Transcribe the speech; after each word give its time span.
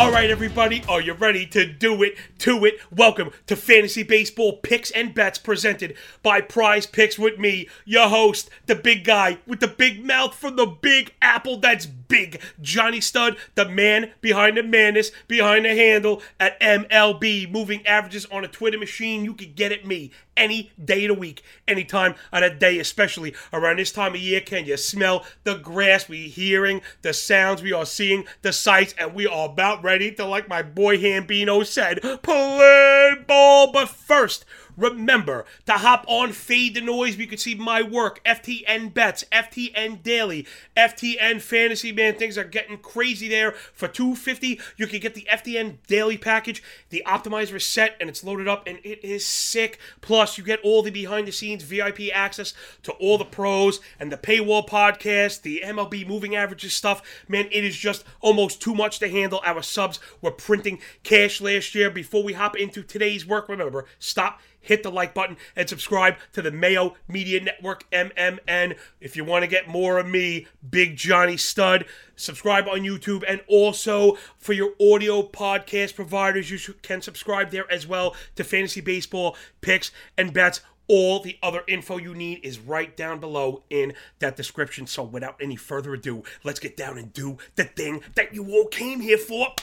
All 0.00 0.10
right, 0.10 0.30
everybody, 0.30 0.82
are 0.88 1.02
you 1.02 1.12
ready 1.12 1.44
to 1.48 1.66
do 1.66 2.02
it? 2.02 2.16
To 2.38 2.64
it. 2.64 2.80
Welcome 2.90 3.32
to 3.46 3.54
Fantasy 3.54 4.02
Baseball 4.02 4.56
Picks 4.56 4.90
and 4.90 5.12
Bets 5.12 5.38
presented 5.38 5.94
by 6.22 6.40
Prize 6.40 6.86
Picks 6.86 7.18
with 7.18 7.38
me, 7.38 7.68
your 7.84 8.08
host, 8.08 8.48
the 8.64 8.74
big 8.74 9.04
guy 9.04 9.36
with 9.46 9.60
the 9.60 9.68
big 9.68 10.02
mouth 10.02 10.34
from 10.34 10.56
the 10.56 10.64
Big 10.64 11.12
Apple. 11.20 11.58
That's 11.58 11.84
big 11.84 12.40
Johnny 12.62 13.02
Stud, 13.02 13.36
the 13.56 13.68
man 13.68 14.12
behind 14.22 14.56
the 14.56 14.62
madness, 14.62 15.12
behind 15.28 15.66
the 15.66 15.74
handle 15.74 16.22
at 16.40 16.58
MLB. 16.60 17.50
Moving 17.50 17.86
averages 17.86 18.24
on 18.32 18.42
a 18.42 18.48
Twitter 18.48 18.78
machine. 18.78 19.26
You 19.26 19.34
can 19.34 19.52
get 19.52 19.70
at 19.70 19.84
me 19.84 20.12
any 20.40 20.72
day 20.82 21.04
of 21.04 21.14
the 21.14 21.20
week, 21.20 21.44
any 21.68 21.84
time 21.84 22.16
of 22.32 22.42
the 22.42 22.50
day, 22.50 22.80
especially 22.80 23.34
around 23.52 23.78
this 23.78 23.92
time 23.92 24.14
of 24.14 24.20
year. 24.20 24.40
Can 24.40 24.64
you 24.64 24.76
smell 24.76 25.24
the 25.44 25.54
grass? 25.54 26.08
We 26.08 26.28
hearing 26.28 26.80
the 27.02 27.12
sounds, 27.12 27.62
we 27.62 27.72
are 27.72 27.86
seeing 27.86 28.24
the 28.42 28.52
sights, 28.52 28.94
and 28.98 29.14
we 29.14 29.26
are 29.26 29.48
about 29.48 29.84
ready 29.84 30.10
to, 30.12 30.24
like 30.24 30.48
my 30.48 30.62
boy 30.62 30.96
Hambino 30.96 31.64
said, 31.64 32.00
play 32.22 33.14
ball. 33.26 33.70
But 33.70 33.90
first, 33.90 34.44
Remember 34.80 35.44
to 35.66 35.72
hop 35.72 36.06
on 36.08 36.32
Fade 36.32 36.74
the 36.74 36.80
Noise. 36.80 37.18
You 37.18 37.26
can 37.26 37.36
see 37.36 37.54
my 37.54 37.82
work, 37.82 38.24
FTN 38.24 38.94
Bets, 38.94 39.24
FTN 39.30 40.02
Daily, 40.02 40.46
FTN 40.74 41.42
Fantasy. 41.42 41.92
Man, 41.92 42.14
things 42.14 42.38
are 42.38 42.44
getting 42.44 42.78
crazy 42.78 43.28
there. 43.28 43.52
For 43.52 43.88
250 43.88 44.58
you 44.78 44.86
can 44.86 45.00
get 45.00 45.14
the 45.14 45.28
FTN 45.30 45.76
Daily 45.86 46.16
package. 46.16 46.62
The 46.88 47.02
optimizer 47.06 47.56
is 47.56 47.66
set 47.66 47.94
and 48.00 48.08
it's 48.08 48.24
loaded 48.24 48.48
up 48.48 48.66
and 48.66 48.78
it 48.82 49.04
is 49.04 49.26
sick. 49.26 49.78
Plus, 50.00 50.38
you 50.38 50.44
get 50.44 50.60
all 50.64 50.82
the 50.82 50.90
behind 50.90 51.28
the 51.28 51.32
scenes 51.32 51.62
VIP 51.62 52.08
access 52.14 52.54
to 52.82 52.92
all 52.92 53.18
the 53.18 53.24
pros 53.26 53.80
and 53.98 54.10
the 54.10 54.16
paywall 54.16 54.66
podcast, 54.66 55.42
the 55.42 55.60
MLB 55.62 56.08
moving 56.08 56.34
averages 56.34 56.72
stuff. 56.72 57.02
Man, 57.28 57.48
it 57.52 57.64
is 57.64 57.76
just 57.76 58.02
almost 58.22 58.62
too 58.62 58.74
much 58.74 58.98
to 59.00 59.10
handle. 59.10 59.42
Our 59.44 59.60
subs 59.60 60.00
were 60.22 60.30
printing 60.30 60.78
cash 61.02 61.42
last 61.42 61.74
year. 61.74 61.90
Before 61.90 62.22
we 62.22 62.32
hop 62.32 62.56
into 62.56 62.82
today's 62.82 63.26
work, 63.26 63.46
remember, 63.50 63.84
stop 63.98 64.40
hit 64.60 64.82
the 64.82 64.90
like 64.90 65.14
button 65.14 65.36
and 65.56 65.68
subscribe 65.68 66.16
to 66.32 66.42
the 66.42 66.50
Mayo 66.50 66.94
Media 67.08 67.40
Network, 67.40 67.90
MMN. 67.90 68.76
If 69.00 69.16
you 69.16 69.24
want 69.24 69.42
to 69.42 69.48
get 69.48 69.68
more 69.68 69.98
of 69.98 70.06
me, 70.06 70.46
Big 70.68 70.96
Johnny 70.96 71.36
Stud, 71.36 71.86
subscribe 72.16 72.68
on 72.68 72.80
YouTube. 72.80 73.24
And 73.26 73.40
also 73.48 74.18
for 74.38 74.52
your 74.52 74.72
audio 74.80 75.22
podcast 75.22 75.94
providers, 75.94 76.50
you 76.50 76.74
can 76.82 77.02
subscribe 77.02 77.50
there 77.50 77.70
as 77.70 77.86
well 77.86 78.14
to 78.36 78.44
Fantasy 78.44 78.80
Baseball 78.80 79.36
Picks 79.60 79.90
and 80.16 80.32
Bets. 80.32 80.60
All 80.88 81.20
the 81.20 81.38
other 81.40 81.62
info 81.68 81.98
you 81.98 82.16
need 82.16 82.44
is 82.44 82.58
right 82.58 82.96
down 82.96 83.20
below 83.20 83.62
in 83.70 83.92
that 84.18 84.36
description. 84.36 84.88
So 84.88 85.04
without 85.04 85.36
any 85.40 85.54
further 85.54 85.94
ado, 85.94 86.24
let's 86.42 86.58
get 86.58 86.76
down 86.76 86.98
and 86.98 87.12
do 87.12 87.38
the 87.54 87.62
thing 87.62 88.02
that 88.16 88.34
you 88.34 88.50
all 88.50 88.66
came 88.66 88.98
here 88.98 89.16
for. 89.16 89.54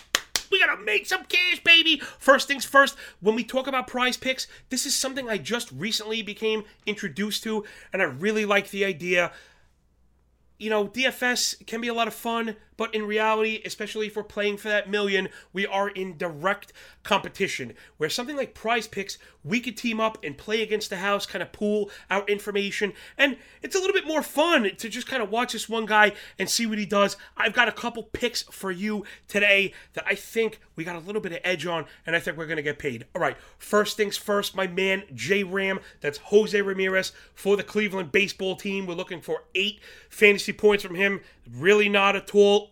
We 0.51 0.59
gotta 0.59 0.81
make 0.81 1.05
some 1.05 1.25
cash, 1.25 1.63
baby. 1.63 2.01
First 2.19 2.47
things 2.47 2.65
first, 2.65 2.95
when 3.19 3.35
we 3.35 3.43
talk 3.43 3.67
about 3.67 3.87
prize 3.87 4.17
picks, 4.17 4.47
this 4.69 4.85
is 4.85 4.95
something 4.95 5.29
I 5.29 5.37
just 5.37 5.71
recently 5.71 6.21
became 6.21 6.63
introduced 6.85 7.43
to, 7.43 7.63
and 7.91 8.01
I 8.01 8.05
really 8.05 8.45
like 8.45 8.69
the 8.69 8.85
idea. 8.85 9.31
You 10.57 10.69
know, 10.69 10.87
DFS 10.87 11.65
can 11.67 11.81
be 11.81 11.87
a 11.87 11.93
lot 11.93 12.07
of 12.07 12.13
fun, 12.13 12.55
but 12.77 12.93
in 12.95 13.05
reality, 13.05 13.61
especially 13.65 14.07
if 14.07 14.15
we're 14.15 14.23
playing 14.23 14.57
for 14.57 14.69
that 14.69 14.89
million, 14.89 15.29
we 15.51 15.65
are 15.65 15.89
in 15.89 16.17
direct 16.17 16.71
competition. 17.03 17.73
Where 17.97 18.09
something 18.09 18.37
like 18.37 18.53
prize 18.53 18.87
picks, 18.87 19.17
we 19.43 19.59
could 19.59 19.75
team 19.75 19.99
up 19.99 20.17
and 20.23 20.37
play 20.37 20.61
against 20.61 20.89
the 20.89 20.97
house, 20.97 21.25
kind 21.25 21.41
of 21.41 21.51
pool 21.51 21.89
our 22.09 22.25
information. 22.27 22.93
And 23.17 23.37
it's 23.61 23.75
a 23.75 23.79
little 23.79 23.93
bit 23.93 24.07
more 24.07 24.21
fun 24.21 24.75
to 24.77 24.89
just 24.89 25.07
kind 25.07 25.23
of 25.23 25.29
watch 25.31 25.53
this 25.53 25.67
one 25.67 25.85
guy 25.85 26.13
and 26.37 26.49
see 26.49 26.65
what 26.65 26.77
he 26.77 26.85
does. 26.85 27.17
I've 27.35 27.53
got 27.53 27.67
a 27.67 27.71
couple 27.73 28.03
picks 28.03 28.43
for 28.43 28.71
you 28.71 29.05
today 29.27 29.73
that 29.93 30.05
I 30.07 30.15
think 30.15 30.59
we 30.75 30.83
got 30.83 30.95
a 30.95 30.99
little 30.99 31.21
bit 31.21 31.31
of 31.31 31.39
edge 31.43 31.65
on, 31.65 31.85
and 32.05 32.15
I 32.15 32.19
think 32.19 32.37
we're 32.37 32.45
going 32.45 32.57
to 32.57 32.63
get 32.63 32.77
paid. 32.77 33.05
All 33.15 33.21
right, 33.21 33.37
first 33.57 33.97
things 33.97 34.17
first, 34.17 34.55
my 34.55 34.67
man 34.67 35.03
J 35.13 35.43
Ram, 35.43 35.79
that's 36.01 36.19
Jose 36.19 36.61
Ramirez 36.61 37.11
for 37.33 37.57
the 37.57 37.63
Cleveland 37.63 38.11
baseball 38.11 38.55
team. 38.55 38.85
We're 38.85 38.93
looking 38.93 39.21
for 39.21 39.43
eight 39.55 39.79
fantasy 40.09 40.53
points 40.53 40.83
from 40.83 40.95
him. 40.95 41.21
Really 41.51 41.89
not 41.89 42.15
a 42.15 42.21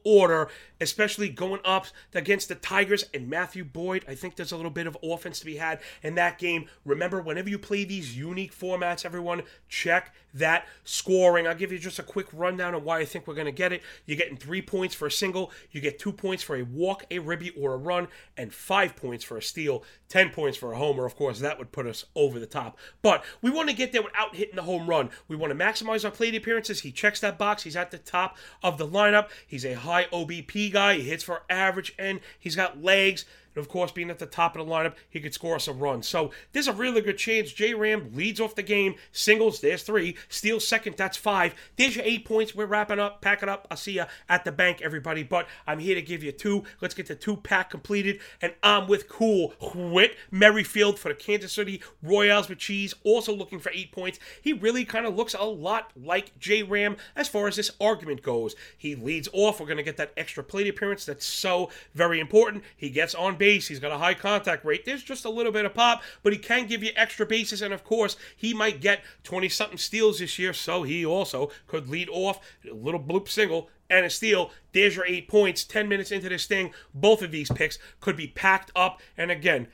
order 0.03 0.49
especially 0.81 1.29
going 1.29 1.61
up 1.63 1.87
against 2.13 2.49
the 2.49 2.55
Tigers 2.55 3.05
and 3.13 3.29
Matthew 3.29 3.63
Boyd. 3.63 4.05
I 4.07 4.15
think 4.15 4.35
there's 4.35 4.51
a 4.51 4.55
little 4.57 4.71
bit 4.71 4.87
of 4.87 4.97
offense 5.03 5.39
to 5.39 5.45
be 5.45 5.57
had 5.57 5.79
in 6.03 6.15
that 6.15 6.37
game. 6.37 6.67
Remember, 6.83 7.21
whenever 7.21 7.49
you 7.49 7.57
play 7.59 7.83
these 7.83 8.17
unique 8.17 8.57
formats, 8.57 9.05
everyone, 9.05 9.43
check 9.69 10.13
that 10.33 10.67
scoring. 10.83 11.47
I'll 11.47 11.55
give 11.55 11.71
you 11.71 11.79
just 11.79 11.99
a 11.99 12.03
quick 12.03 12.27
rundown 12.33 12.73
of 12.73 12.83
why 12.83 12.99
I 12.99 13.05
think 13.05 13.25
we're 13.25 13.35
going 13.35 13.45
to 13.45 13.51
get 13.51 13.71
it. 13.71 13.81
You're 14.05 14.17
getting 14.17 14.37
three 14.37 14.61
points 14.61 14.93
for 14.93 15.07
a 15.07 15.11
single, 15.11 15.51
you 15.71 15.79
get 15.79 15.97
two 15.97 16.11
points 16.11 16.43
for 16.43 16.57
a 16.57 16.63
walk, 16.63 17.05
a 17.09 17.19
ribby, 17.19 17.51
or 17.51 17.73
a 17.73 17.77
run, 17.77 18.07
and 18.35 18.53
five 18.53 18.95
points 18.95 19.23
for 19.23 19.37
a 19.37 19.41
steal, 19.41 19.83
10 20.09 20.31
points 20.31 20.57
for 20.57 20.73
a 20.73 20.77
homer. 20.77 21.05
Of 21.05 21.15
course, 21.15 21.39
that 21.39 21.57
would 21.57 21.71
put 21.71 21.87
us 21.87 22.05
over 22.15 22.39
the 22.39 22.45
top. 22.45 22.77
But 23.01 23.23
we 23.41 23.49
want 23.49 23.69
to 23.69 23.75
get 23.75 23.93
there 23.93 24.03
without 24.03 24.35
hitting 24.35 24.55
the 24.55 24.63
home 24.63 24.89
run. 24.89 25.09
We 25.27 25.37
want 25.37 25.57
to 25.57 25.65
maximize 25.65 26.03
our 26.03 26.11
plate 26.11 26.35
appearances. 26.35 26.81
He 26.81 26.91
checks 26.91 27.21
that 27.21 27.37
box. 27.37 27.63
He's 27.63 27.77
at 27.77 27.91
the 27.91 27.97
top 27.97 28.37
of 28.61 28.77
the 28.77 28.87
lineup. 28.87 29.29
He's 29.47 29.63
a 29.65 29.75
high 29.85 30.05
OBP 30.05 30.71
guy. 30.71 30.95
He 30.95 31.03
hits 31.03 31.23
for 31.23 31.43
average 31.49 31.93
and 31.97 32.19
he's 32.39 32.55
got 32.55 32.83
legs. 32.83 33.25
And 33.55 33.61
of 33.61 33.69
course, 33.69 33.91
being 33.91 34.09
at 34.09 34.19
the 34.19 34.25
top 34.25 34.55
of 34.55 34.65
the 34.65 34.71
lineup, 34.71 34.95
he 35.09 35.19
could 35.19 35.33
score 35.33 35.55
us 35.55 35.67
a 35.67 35.73
run. 35.73 36.03
So 36.03 36.31
there's 36.51 36.67
a 36.67 36.73
really 36.73 37.01
good 37.01 37.17
chance. 37.17 37.51
J 37.51 37.73
Ram 37.73 38.11
leads 38.13 38.39
off 38.39 38.55
the 38.55 38.63
game. 38.63 38.95
Singles, 39.11 39.61
there's 39.61 39.83
three. 39.83 40.15
Steals 40.29 40.67
second, 40.67 40.97
that's 40.97 41.17
five. 41.17 41.55
There's 41.77 41.95
your 41.95 42.05
eight 42.05 42.25
points. 42.25 42.53
We're 42.53 42.65
wrapping 42.65 42.99
up. 42.99 43.21
Pack 43.21 43.43
it 43.43 43.49
up. 43.49 43.67
I'll 43.71 43.77
see 43.77 43.93
you 43.93 44.05
at 44.27 44.43
the 44.43 44.51
bank, 44.51 44.81
everybody. 44.81 45.23
But 45.23 45.47
I'm 45.65 45.79
here 45.79 45.95
to 45.95 46.01
give 46.01 46.23
you 46.23 46.31
two. 46.31 46.63
Let's 46.81 46.93
get 46.93 47.07
the 47.07 47.15
two 47.15 47.37
pack 47.37 47.69
completed. 47.69 48.19
And 48.41 48.53
I'm 48.61 48.87
with 48.87 49.07
Cool 49.07 49.53
Whit 49.73 50.17
Merrifield 50.31 50.99
for 50.99 51.09
the 51.09 51.15
Kansas 51.15 51.53
City 51.53 51.81
Royals 52.03 52.49
with 52.49 52.59
cheese. 52.59 52.93
Also 53.03 53.33
looking 53.33 53.59
for 53.59 53.71
eight 53.73 53.91
points. 53.91 54.19
He 54.41 54.51
really 54.51 54.83
kind 54.83 55.05
of 55.05 55.15
looks 55.15 55.33
a 55.33 55.43
lot 55.43 55.91
like 55.95 56.37
J 56.39 56.63
Ram 56.63 56.97
as 57.15 57.29
far 57.29 57.47
as 57.47 57.55
this 57.55 57.71
argument 57.79 58.21
goes. 58.21 58.55
He 58.77 58.95
leads 58.95 59.29
off. 59.31 59.59
We're 59.59 59.65
going 59.67 59.77
to 59.77 59.83
get 59.83 59.97
that 59.97 60.11
extra 60.17 60.43
plate 60.43 60.67
appearance. 60.67 61.05
That's 61.05 61.25
so 61.25 61.69
very 61.93 62.19
important. 62.19 62.63
He 62.75 62.89
gets 62.89 63.15
on 63.15 63.37
base 63.37 63.44
base. 63.45 63.67
He's 63.67 63.79
got 63.79 63.91
a 63.91 63.99
high 63.99 64.15
contact 64.15 64.65
rate. 64.65 64.85
There's 64.85 65.03
just 65.03 65.23
a 65.23 65.29
little 65.29 65.51
bit 65.51 65.65
of 65.65 65.75
pop, 65.75 66.01
but 66.23 66.33
he 66.33 66.39
can 66.39 66.65
give 66.65 66.81
you 66.81 66.89
extra 66.95 67.27
bases. 67.27 67.61
And 67.61 67.75
of 67.75 67.83
course, 67.83 68.17
he 68.35 68.55
might 68.55 68.81
get 68.81 69.03
20 69.23 69.49
something 69.49 69.77
steals 69.77 70.17
this 70.17 70.39
year. 70.39 70.51
So 70.51 70.81
he 70.81 71.05
also 71.05 71.51
could 71.67 71.87
lead 71.87 72.09
off 72.09 72.39
a 72.67 72.73
little 72.73 72.99
bloop 72.99 73.29
single 73.29 73.69
and 73.87 74.03
a 74.03 74.09
steal. 74.09 74.49
There's 74.73 74.95
your 74.95 75.05
eight 75.05 75.27
points. 75.27 75.63
10 75.63 75.87
minutes 75.87 76.11
into 76.11 76.27
this 76.27 76.47
thing, 76.47 76.73
both 76.91 77.21
of 77.21 77.29
these 77.29 77.51
picks 77.51 77.77
could 77.99 78.17
be 78.17 78.29
packed 78.29 78.71
up. 78.75 78.99
And 79.15 79.29
again, 79.29 79.67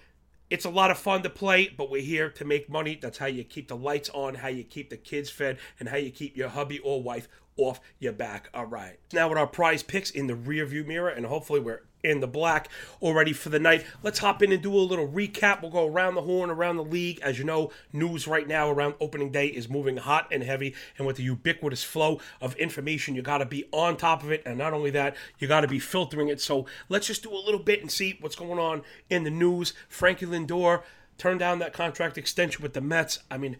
it's 0.49 0.65
a 0.65 0.69
lot 0.69 0.91
of 0.91 0.97
fun 0.97 1.23
to 1.23 1.29
play, 1.29 1.69
but 1.69 1.89
we're 1.89 2.01
here 2.01 2.29
to 2.29 2.43
make 2.43 2.69
money. 2.69 2.99
That's 3.01 3.19
how 3.19 3.27
you 3.27 3.45
keep 3.45 3.69
the 3.69 3.77
lights 3.77 4.09
on, 4.09 4.35
how 4.35 4.49
you 4.49 4.65
keep 4.65 4.89
the 4.89 4.97
kids 4.97 5.29
fed, 5.29 5.59
and 5.79 5.87
how 5.87 5.95
you 5.95 6.11
keep 6.11 6.35
your 6.35 6.49
hubby 6.49 6.79
or 6.79 7.01
wife 7.01 7.29
off 7.55 7.79
your 7.99 8.11
back. 8.11 8.49
All 8.53 8.65
right. 8.65 8.99
Now, 9.13 9.29
with 9.29 9.37
our 9.37 9.47
prize 9.47 9.81
picks 9.81 10.11
in 10.11 10.27
the 10.27 10.33
rearview 10.33 10.85
mirror, 10.85 11.07
and 11.07 11.25
hopefully 11.25 11.61
we're 11.61 11.83
in 12.03 12.19
the 12.19 12.27
black 12.27 12.69
already 13.01 13.33
for 13.33 13.49
the 13.49 13.59
night. 13.59 13.85
Let's 14.03 14.19
hop 14.19 14.41
in 14.41 14.51
and 14.51 14.61
do 14.61 14.73
a 14.73 14.79
little 14.79 15.07
recap. 15.07 15.61
We'll 15.61 15.71
go 15.71 15.87
around 15.87 16.15
the 16.15 16.21
horn, 16.21 16.49
around 16.49 16.77
the 16.77 16.83
league. 16.83 17.19
As 17.21 17.37
you 17.37 17.43
know, 17.43 17.71
news 17.93 18.27
right 18.27 18.47
now 18.47 18.69
around 18.69 18.95
opening 18.99 19.31
day 19.31 19.47
is 19.47 19.69
moving 19.69 19.97
hot 19.97 20.27
and 20.31 20.43
heavy. 20.43 20.75
And 20.97 21.07
with 21.07 21.17
the 21.17 21.23
ubiquitous 21.23 21.83
flow 21.83 22.19
of 22.39 22.55
information, 22.55 23.15
you 23.15 23.21
got 23.21 23.39
to 23.39 23.45
be 23.45 23.65
on 23.71 23.97
top 23.97 24.23
of 24.23 24.31
it. 24.31 24.43
And 24.45 24.57
not 24.57 24.73
only 24.73 24.91
that, 24.91 25.15
you 25.39 25.47
got 25.47 25.61
to 25.61 25.67
be 25.67 25.79
filtering 25.79 26.29
it. 26.29 26.41
So 26.41 26.65
let's 26.89 27.07
just 27.07 27.23
do 27.23 27.33
a 27.33 27.35
little 27.35 27.59
bit 27.59 27.81
and 27.81 27.91
see 27.91 28.17
what's 28.19 28.35
going 28.35 28.59
on 28.59 28.83
in 29.09 29.23
the 29.23 29.29
news. 29.29 29.73
Frankie 29.87 30.25
Lindor 30.25 30.83
turned 31.17 31.39
down 31.39 31.59
that 31.59 31.73
contract 31.73 32.17
extension 32.17 32.61
with 32.63 32.73
the 32.73 32.81
Mets. 32.81 33.19
I 33.29 33.37
mean, 33.37 33.57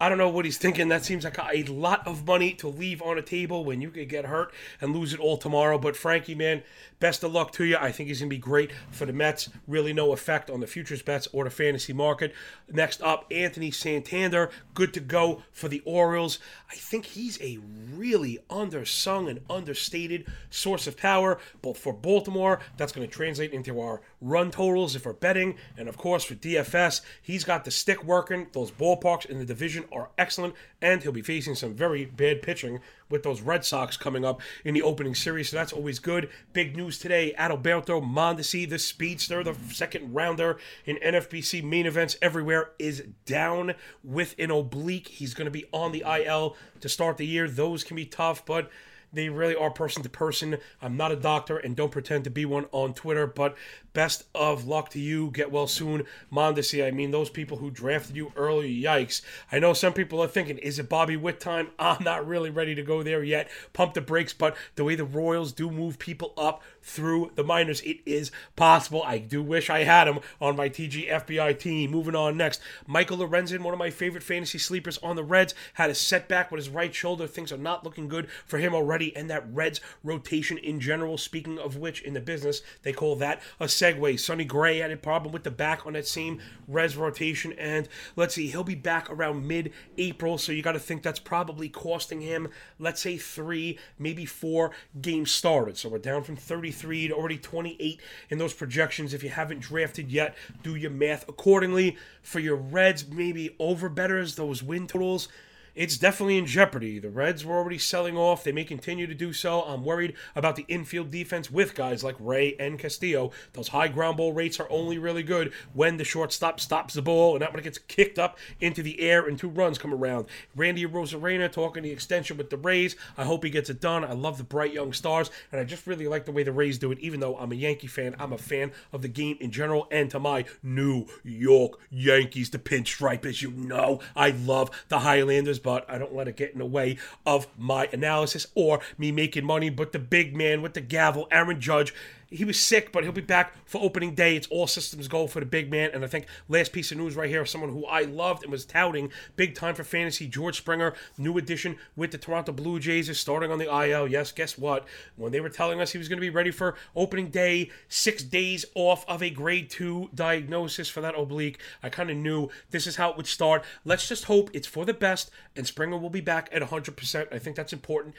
I 0.00 0.08
don't 0.08 0.18
know 0.18 0.28
what 0.28 0.44
he's 0.44 0.58
thinking. 0.58 0.88
That 0.88 1.04
seems 1.04 1.22
like 1.22 1.38
a 1.38 1.62
lot 1.64 2.06
of 2.08 2.26
money 2.26 2.54
to 2.54 2.66
leave 2.66 3.00
on 3.02 3.18
a 3.18 3.22
table 3.22 3.64
when 3.64 3.80
you 3.80 3.90
could 3.90 4.08
get 4.08 4.24
hurt 4.24 4.52
and 4.80 4.94
lose 4.94 5.14
it 5.14 5.20
all 5.20 5.36
tomorrow. 5.36 5.78
But 5.78 5.96
Frankie, 5.96 6.34
man, 6.34 6.64
best 6.98 7.22
of 7.22 7.32
luck 7.32 7.52
to 7.52 7.64
you. 7.64 7.76
I 7.76 7.92
think 7.92 8.08
he's 8.08 8.18
going 8.18 8.28
to 8.28 8.34
be 8.34 8.40
great 8.40 8.72
for 8.90 9.06
the 9.06 9.12
Mets. 9.12 9.48
Really 9.68 9.92
no 9.92 10.12
effect 10.12 10.50
on 10.50 10.58
the 10.58 10.66
futures 10.66 11.02
bets 11.02 11.28
or 11.32 11.44
the 11.44 11.50
fantasy 11.50 11.92
market. 11.92 12.34
Next 12.68 13.00
up, 13.00 13.26
Anthony 13.30 13.70
Santander, 13.70 14.50
good 14.74 14.92
to 14.94 15.00
go 15.00 15.42
for 15.52 15.68
the 15.68 15.82
Orioles. 15.84 16.40
I 16.68 16.74
think 16.74 17.04
he's 17.06 17.40
a 17.40 17.60
really 17.94 18.40
undersung 18.50 19.30
and 19.30 19.40
understated 19.48 20.26
source 20.50 20.88
of 20.88 20.96
power, 20.96 21.38
both 21.60 21.78
for 21.78 21.92
Baltimore. 21.92 22.58
That's 22.76 22.92
going 22.92 23.06
to 23.06 23.14
translate 23.14 23.52
into 23.52 23.80
our 23.80 24.00
run 24.22 24.50
totals 24.50 24.96
if 24.96 25.04
we're 25.04 25.12
betting. 25.12 25.56
And 25.76 25.88
of 25.88 25.98
course, 25.98 26.24
for 26.24 26.34
DFS, 26.34 27.02
he's 27.20 27.44
got 27.44 27.64
the 27.64 27.70
stick 27.70 28.04
working. 28.04 28.46
Those 28.52 28.70
ballparks 28.70 29.26
in 29.26 29.38
the 29.38 29.44
division 29.44 29.84
are 29.92 30.10
excellent, 30.16 30.54
and 30.80 31.02
he'll 31.02 31.12
be 31.12 31.20
facing 31.20 31.54
some 31.54 31.74
very 31.74 32.06
bad 32.06 32.40
pitching 32.40 32.80
with 33.12 33.22
those 33.22 33.42
Red 33.42 33.64
Sox 33.64 33.96
coming 33.96 34.24
up 34.24 34.40
in 34.64 34.72
the 34.72 34.82
opening 34.82 35.14
series, 35.14 35.50
so 35.50 35.56
that's 35.56 35.72
always 35.72 35.98
good. 35.98 36.30
Big 36.54 36.74
news 36.74 36.98
today 36.98 37.34
Adalberto 37.38 38.02
Mondesi, 38.02 38.68
the 38.68 38.78
speedster, 38.78 39.44
the 39.44 39.54
second 39.70 40.14
rounder 40.14 40.58
in 40.86 40.96
NFBC 40.96 41.62
main 41.62 41.86
events 41.86 42.16
everywhere, 42.22 42.70
is 42.78 43.04
down 43.26 43.74
with 44.02 44.34
an 44.38 44.50
oblique. 44.50 45.08
He's 45.08 45.34
going 45.34 45.44
to 45.44 45.50
be 45.50 45.66
on 45.72 45.92
the 45.92 46.04
IL 46.06 46.56
to 46.80 46.88
start 46.88 47.18
the 47.18 47.26
year. 47.26 47.48
Those 47.48 47.84
can 47.84 47.96
be 47.96 48.06
tough, 48.06 48.46
but 48.46 48.70
They 49.12 49.28
really 49.28 49.54
are 49.54 49.70
person 49.70 50.02
to 50.02 50.08
person. 50.08 50.56
I'm 50.80 50.96
not 50.96 51.12
a 51.12 51.16
doctor 51.16 51.58
and 51.58 51.76
don't 51.76 51.92
pretend 51.92 52.24
to 52.24 52.30
be 52.30 52.44
one 52.44 52.66
on 52.72 52.94
Twitter, 52.94 53.26
but 53.26 53.56
best 53.92 54.24
of 54.34 54.66
luck 54.66 54.88
to 54.90 54.98
you. 54.98 55.30
Get 55.30 55.52
well 55.52 55.66
soon, 55.66 56.04
Mondesi. 56.32 56.86
I 56.86 56.90
mean, 56.90 57.10
those 57.10 57.28
people 57.28 57.58
who 57.58 57.70
drafted 57.70 58.16
you 58.16 58.32
early, 58.36 58.74
yikes. 58.74 59.20
I 59.50 59.58
know 59.58 59.74
some 59.74 59.92
people 59.92 60.22
are 60.22 60.28
thinking, 60.28 60.58
is 60.58 60.78
it 60.78 60.88
Bobby 60.88 61.16
Witt 61.16 61.40
time? 61.40 61.68
I'm 61.78 62.02
not 62.02 62.26
really 62.26 62.50
ready 62.50 62.74
to 62.74 62.82
go 62.82 63.02
there 63.02 63.22
yet. 63.22 63.50
Pump 63.72 63.94
the 63.94 64.00
brakes, 64.00 64.32
but 64.32 64.56
the 64.76 64.84
way 64.84 64.94
the 64.94 65.04
Royals 65.04 65.52
do 65.52 65.70
move 65.70 65.98
people 65.98 66.32
up 66.36 66.62
through 66.82 67.30
the 67.34 67.44
minors, 67.44 67.80
it 67.82 67.98
is 68.04 68.30
possible. 68.56 69.02
I 69.04 69.18
do 69.18 69.42
wish 69.42 69.70
I 69.70 69.84
had 69.84 70.08
him 70.08 70.20
on 70.40 70.56
my 70.56 70.68
TG 70.68 71.10
FBI 71.10 71.58
team. 71.58 71.90
Moving 71.90 72.14
on 72.14 72.36
next, 72.36 72.60
Michael 72.86 73.18
Lorenzen, 73.18 73.60
one 73.60 73.72
of 73.72 73.78
my 73.78 73.90
favorite 73.90 74.22
fantasy 74.22 74.58
sleepers 74.58 74.98
on 74.98 75.16
the 75.16 75.24
Reds, 75.24 75.54
had 75.74 75.90
a 75.90 75.94
setback 75.94 76.50
with 76.50 76.58
his 76.58 76.68
right 76.68 76.94
shoulder. 76.94 77.26
Things 77.26 77.52
are 77.52 77.56
not 77.56 77.84
looking 77.84 78.08
good 78.08 78.28
for 78.46 78.58
him 78.58 78.74
already, 78.74 79.14
and 79.16 79.30
that 79.30 79.46
Reds 79.52 79.80
rotation 80.02 80.58
in 80.58 80.80
general. 80.80 81.16
Speaking 81.18 81.58
of 81.58 81.76
which, 81.76 82.02
in 82.02 82.14
the 82.14 82.20
business, 82.20 82.62
they 82.82 82.92
call 82.92 83.16
that 83.16 83.40
a 83.60 83.66
segue. 83.66 84.18
Sonny 84.18 84.44
Gray 84.44 84.78
had 84.78 84.90
a 84.90 84.96
problem 84.96 85.32
with 85.32 85.44
the 85.44 85.50
back 85.50 85.86
on 85.86 85.92
that 85.94 86.06
same 86.06 86.40
Reds 86.66 86.96
rotation, 86.96 87.52
and 87.54 87.88
let's 88.16 88.34
see, 88.34 88.48
he'll 88.48 88.64
be 88.64 88.74
back 88.74 89.10
around 89.10 89.46
mid 89.46 89.72
April, 89.98 90.38
so 90.38 90.52
you 90.52 90.62
got 90.62 90.72
to 90.72 90.80
think 90.80 91.02
that's 91.02 91.20
probably 91.20 91.68
costing 91.68 92.20
him, 92.20 92.48
let's 92.78 93.00
say, 93.00 93.16
three, 93.16 93.78
maybe 93.98 94.26
four 94.26 94.72
games 95.00 95.30
started. 95.30 95.76
So 95.76 95.88
we're 95.88 95.98
down 95.98 96.22
from 96.22 96.36
33 96.72 97.08
to 97.08 97.14
already 97.14 97.38
28 97.38 98.00
in 98.30 98.38
those 98.38 98.54
projections. 98.54 99.14
If 99.14 99.22
you 99.22 99.30
haven't 99.30 99.60
drafted 99.60 100.10
yet, 100.10 100.34
do 100.62 100.74
your 100.74 100.90
math 100.90 101.28
accordingly. 101.28 101.96
For 102.22 102.40
your 102.40 102.56
Reds, 102.56 103.06
maybe 103.08 103.54
over 103.58 103.88
betters, 103.88 104.34
those 104.34 104.62
win 104.62 104.86
totals 104.86 105.28
it's 105.74 105.96
definitely 105.96 106.38
in 106.38 106.46
jeopardy. 106.46 106.98
The 106.98 107.08
Reds 107.08 107.44
were 107.44 107.56
already 107.56 107.78
selling 107.78 108.16
off. 108.16 108.44
They 108.44 108.52
may 108.52 108.64
continue 108.64 109.06
to 109.06 109.14
do 109.14 109.32
so. 109.32 109.62
I'm 109.62 109.84
worried 109.84 110.14
about 110.36 110.56
the 110.56 110.66
infield 110.68 111.10
defense 111.10 111.50
with 111.50 111.74
guys 111.74 112.04
like 112.04 112.16
Ray 112.18 112.54
and 112.58 112.78
Castillo. 112.78 113.30
Those 113.54 113.68
high 113.68 113.88
ground 113.88 114.16
ball 114.18 114.32
rates 114.32 114.60
are 114.60 114.70
only 114.70 114.98
really 114.98 115.22
good 115.22 115.52
when 115.72 115.96
the 115.96 116.04
shortstop 116.04 116.60
stops 116.60 116.94
the 116.94 117.02
ball 117.02 117.34
and 117.34 117.40
not 117.40 117.52
when 117.52 117.60
it 117.60 117.64
gets 117.64 117.78
kicked 117.78 118.18
up 118.18 118.38
into 118.60 118.82
the 118.82 119.00
air 119.00 119.26
and 119.26 119.38
two 119.38 119.48
runs 119.48 119.78
come 119.78 119.94
around. 119.94 120.26
Randy 120.54 120.84
Arozarena 120.84 121.50
talking 121.50 121.82
the 121.82 121.90
extension 121.90 122.36
with 122.36 122.50
the 122.50 122.56
Rays. 122.56 122.96
I 123.16 123.24
hope 123.24 123.44
he 123.44 123.50
gets 123.50 123.70
it 123.70 123.80
done. 123.80 124.04
I 124.04 124.12
love 124.12 124.38
the 124.38 124.44
bright 124.44 124.72
young 124.72 124.92
stars, 124.92 125.30
and 125.50 125.60
I 125.60 125.64
just 125.64 125.86
really 125.86 126.06
like 126.06 126.24
the 126.24 126.32
way 126.32 126.42
the 126.42 126.52
Rays 126.52 126.78
do 126.78 126.92
it. 126.92 126.98
Even 126.98 127.20
though 127.20 127.36
I'm 127.36 127.52
a 127.52 127.56
Yankee 127.56 127.86
fan, 127.86 128.14
I'm 128.18 128.32
a 128.32 128.38
fan 128.38 128.72
of 128.92 129.02
the 129.02 129.08
game 129.08 129.38
in 129.40 129.50
general 129.50 129.88
and 129.90 130.10
to 130.10 130.20
my 130.20 130.44
New 130.62 131.06
York 131.24 131.78
Yankees, 131.90 132.50
the 132.50 132.58
pinstripe, 132.58 133.24
as 133.24 133.40
you 133.40 133.50
know. 133.50 134.00
I 134.14 134.30
love 134.30 134.70
the 134.88 135.00
Highlanders 135.00 135.58
but 135.62 135.88
I 135.90 135.98
don't 135.98 136.14
let 136.14 136.28
it 136.28 136.36
get 136.36 136.52
in 136.52 136.58
the 136.58 136.66
way 136.66 136.98
of 137.26 137.46
my 137.58 137.88
analysis 137.92 138.46
or 138.54 138.80
me 138.98 139.12
making 139.12 139.44
money. 139.44 139.70
But 139.70 139.92
the 139.92 139.98
big 139.98 140.34
man 140.36 140.62
with 140.62 140.74
the 140.74 140.80
gavel, 140.80 141.28
Aaron 141.30 141.60
Judge, 141.60 141.94
he 142.32 142.44
was 142.44 142.58
sick, 142.58 142.92
but 142.92 143.04
he'll 143.04 143.12
be 143.12 143.20
back 143.20 143.54
for 143.66 143.80
opening 143.82 144.14
day. 144.14 144.36
It's 144.36 144.46
all 144.48 144.66
systems 144.66 145.08
go 145.08 145.26
for 145.26 145.40
the 145.40 145.46
big 145.46 145.70
man. 145.70 145.90
And 145.92 146.04
I 146.04 146.08
think 146.08 146.26
last 146.48 146.72
piece 146.72 146.90
of 146.90 146.98
news 146.98 147.14
right 147.14 147.28
here, 147.28 147.44
someone 147.44 147.70
who 147.70 147.84
I 147.86 148.02
loved 148.02 148.42
and 148.42 148.50
was 148.50 148.64
touting 148.64 149.10
big 149.36 149.54
time 149.54 149.74
for 149.74 149.84
fantasy, 149.84 150.26
George 150.26 150.56
Springer, 150.56 150.94
new 151.18 151.36
addition 151.38 151.76
with 151.96 152.10
the 152.10 152.18
Toronto 152.18 152.52
Blue 152.52 152.80
Jays, 152.80 153.08
is 153.08 153.20
starting 153.20 153.50
on 153.50 153.58
the 153.58 153.72
IL. 153.72 154.08
Yes, 154.08 154.32
guess 154.32 154.56
what? 154.56 154.86
When 155.16 155.32
they 155.32 155.40
were 155.40 155.48
telling 155.48 155.80
us 155.80 155.92
he 155.92 155.98
was 155.98 156.08
going 156.08 156.18
to 156.18 156.22
be 156.22 156.30
ready 156.30 156.50
for 156.50 156.74
opening 156.96 157.28
day, 157.28 157.70
six 157.88 158.22
days 158.22 158.64
off 158.74 159.04
of 159.08 159.22
a 159.22 159.30
grade 159.30 159.70
two 159.70 160.10
diagnosis 160.14 160.88
for 160.88 161.00
that 161.00 161.18
oblique, 161.18 161.60
I 161.82 161.88
kind 161.88 162.10
of 162.10 162.16
knew 162.16 162.48
this 162.70 162.86
is 162.86 162.96
how 162.96 163.10
it 163.10 163.16
would 163.16 163.26
start. 163.26 163.64
Let's 163.84 164.08
just 164.08 164.24
hope 164.24 164.50
it's 164.52 164.66
for 164.66 164.84
the 164.84 164.94
best 164.94 165.30
and 165.54 165.66
Springer 165.66 165.98
will 165.98 166.10
be 166.10 166.20
back 166.20 166.48
at 166.52 166.62
100%. 166.62 167.32
I 167.32 167.38
think 167.38 167.56
that's 167.56 167.72
important. 167.72 168.14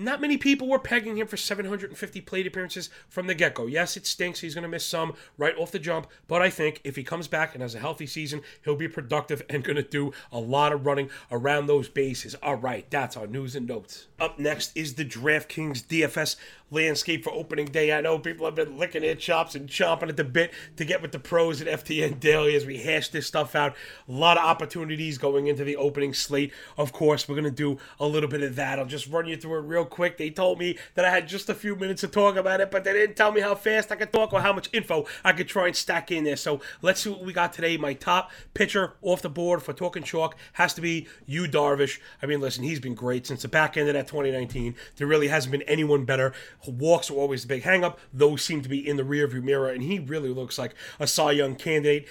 Not 0.00 0.20
many 0.20 0.36
people 0.36 0.68
were 0.68 0.78
pegging 0.78 1.18
him 1.18 1.26
for 1.26 1.36
750 1.36 2.20
plate 2.20 2.46
appearances 2.46 2.88
from 3.08 3.26
the 3.26 3.34
get 3.34 3.54
go. 3.54 3.66
Yes, 3.66 3.96
it 3.96 4.06
stinks. 4.06 4.38
He's 4.38 4.54
going 4.54 4.62
to 4.62 4.68
miss 4.68 4.86
some 4.86 5.14
right 5.36 5.58
off 5.58 5.72
the 5.72 5.80
jump, 5.80 6.06
but 6.28 6.40
I 6.40 6.50
think 6.50 6.80
if 6.84 6.94
he 6.94 7.02
comes 7.02 7.26
back 7.26 7.52
and 7.52 7.62
has 7.62 7.74
a 7.74 7.80
healthy 7.80 8.06
season, 8.06 8.42
he'll 8.64 8.76
be 8.76 8.86
productive 8.86 9.42
and 9.50 9.64
going 9.64 9.74
to 9.74 9.82
do 9.82 10.12
a 10.30 10.38
lot 10.38 10.72
of 10.72 10.86
running 10.86 11.10
around 11.32 11.66
those 11.66 11.88
bases. 11.88 12.36
All 12.36 12.54
right, 12.54 12.88
that's 12.90 13.16
our 13.16 13.26
news 13.26 13.56
and 13.56 13.66
notes. 13.66 14.06
Up 14.20 14.38
next 14.38 14.76
is 14.76 14.94
the 14.94 15.04
DraftKings 15.04 15.84
DFS 15.84 16.36
landscape 16.70 17.24
for 17.24 17.32
opening 17.32 17.66
day. 17.66 17.92
I 17.92 18.00
know 18.00 18.18
people 18.18 18.46
have 18.46 18.54
been 18.54 18.78
licking 18.78 19.02
their 19.02 19.14
chops 19.14 19.54
and 19.54 19.68
chomping 19.68 20.08
at 20.08 20.16
the 20.16 20.24
bit 20.24 20.52
to 20.76 20.84
get 20.84 21.02
with 21.02 21.12
the 21.12 21.18
pros 21.18 21.60
at 21.60 21.84
FTN 21.84 22.20
Daily 22.20 22.54
as 22.54 22.66
we 22.66 22.78
hash 22.78 23.08
this 23.08 23.26
stuff 23.26 23.54
out. 23.54 23.74
A 24.08 24.12
lot 24.12 24.36
of 24.36 24.44
opportunities 24.44 25.18
going 25.18 25.46
into 25.46 25.64
the 25.64 25.76
opening 25.76 26.14
slate. 26.14 26.52
Of 26.76 26.92
course, 26.92 27.28
we're 27.28 27.34
going 27.34 27.44
to 27.44 27.50
do 27.50 27.78
a 27.98 28.06
little 28.06 28.28
bit 28.28 28.42
of 28.42 28.56
that. 28.56 28.78
I'll 28.78 28.84
just 28.84 29.08
run 29.08 29.26
you 29.26 29.36
through 29.36 29.58
it 29.58 29.62
real 29.62 29.84
quick. 29.88 30.16
They 30.18 30.30
told 30.30 30.58
me 30.58 30.78
that 30.94 31.04
I 31.04 31.10
had 31.10 31.28
just 31.28 31.48
a 31.48 31.54
few 31.54 31.76
minutes 31.76 32.00
to 32.02 32.08
talk 32.08 32.36
about 32.36 32.60
it, 32.60 32.70
but 32.70 32.84
they 32.84 32.92
didn't 32.92 33.16
tell 33.16 33.32
me 33.32 33.40
how 33.40 33.54
fast 33.54 33.90
I 33.90 33.96
could 33.96 34.12
talk 34.12 34.32
or 34.32 34.40
how 34.40 34.52
much 34.52 34.68
info 34.72 35.06
I 35.24 35.32
could 35.32 35.48
try 35.48 35.66
and 35.66 35.76
stack 35.76 36.10
in 36.10 36.24
there. 36.24 36.36
So 36.36 36.60
let's 36.82 37.00
see 37.00 37.10
what 37.10 37.24
we 37.24 37.32
got 37.32 37.52
today. 37.52 37.76
My 37.76 37.94
top 37.94 38.30
pitcher 38.54 38.94
off 39.02 39.22
the 39.22 39.28
board 39.28 39.62
for 39.62 39.72
talking 39.72 40.02
chalk 40.02 40.36
has 40.54 40.74
to 40.74 40.80
be 40.80 41.06
Yu 41.26 41.46
Darvish. 41.46 41.98
I 42.22 42.26
mean, 42.26 42.40
listen, 42.40 42.64
he's 42.64 42.80
been 42.80 42.94
great 42.94 43.26
since 43.26 43.42
the 43.42 43.48
back 43.48 43.76
end 43.76 43.88
of 43.88 43.94
that 43.94 44.08
2019. 44.08 44.74
There 44.96 45.06
really 45.06 45.28
hasn't 45.28 45.52
been 45.52 45.62
anyone 45.62 46.04
better. 46.04 46.32
Walks 46.66 47.10
are 47.10 47.14
always 47.14 47.42
the 47.42 47.48
big 47.48 47.62
hangup. 47.62 47.96
Those 48.12 48.42
seem 48.42 48.62
to 48.62 48.68
be 48.68 48.86
in 48.86 48.96
the 48.96 49.02
rearview 49.02 49.42
mirror, 49.42 49.70
and 49.70 49.82
he 49.82 49.98
really 49.98 50.30
looks 50.30 50.58
like 50.58 50.74
a 50.98 51.06
Cy 51.06 51.32
Young 51.32 51.54
candidate 51.54 52.06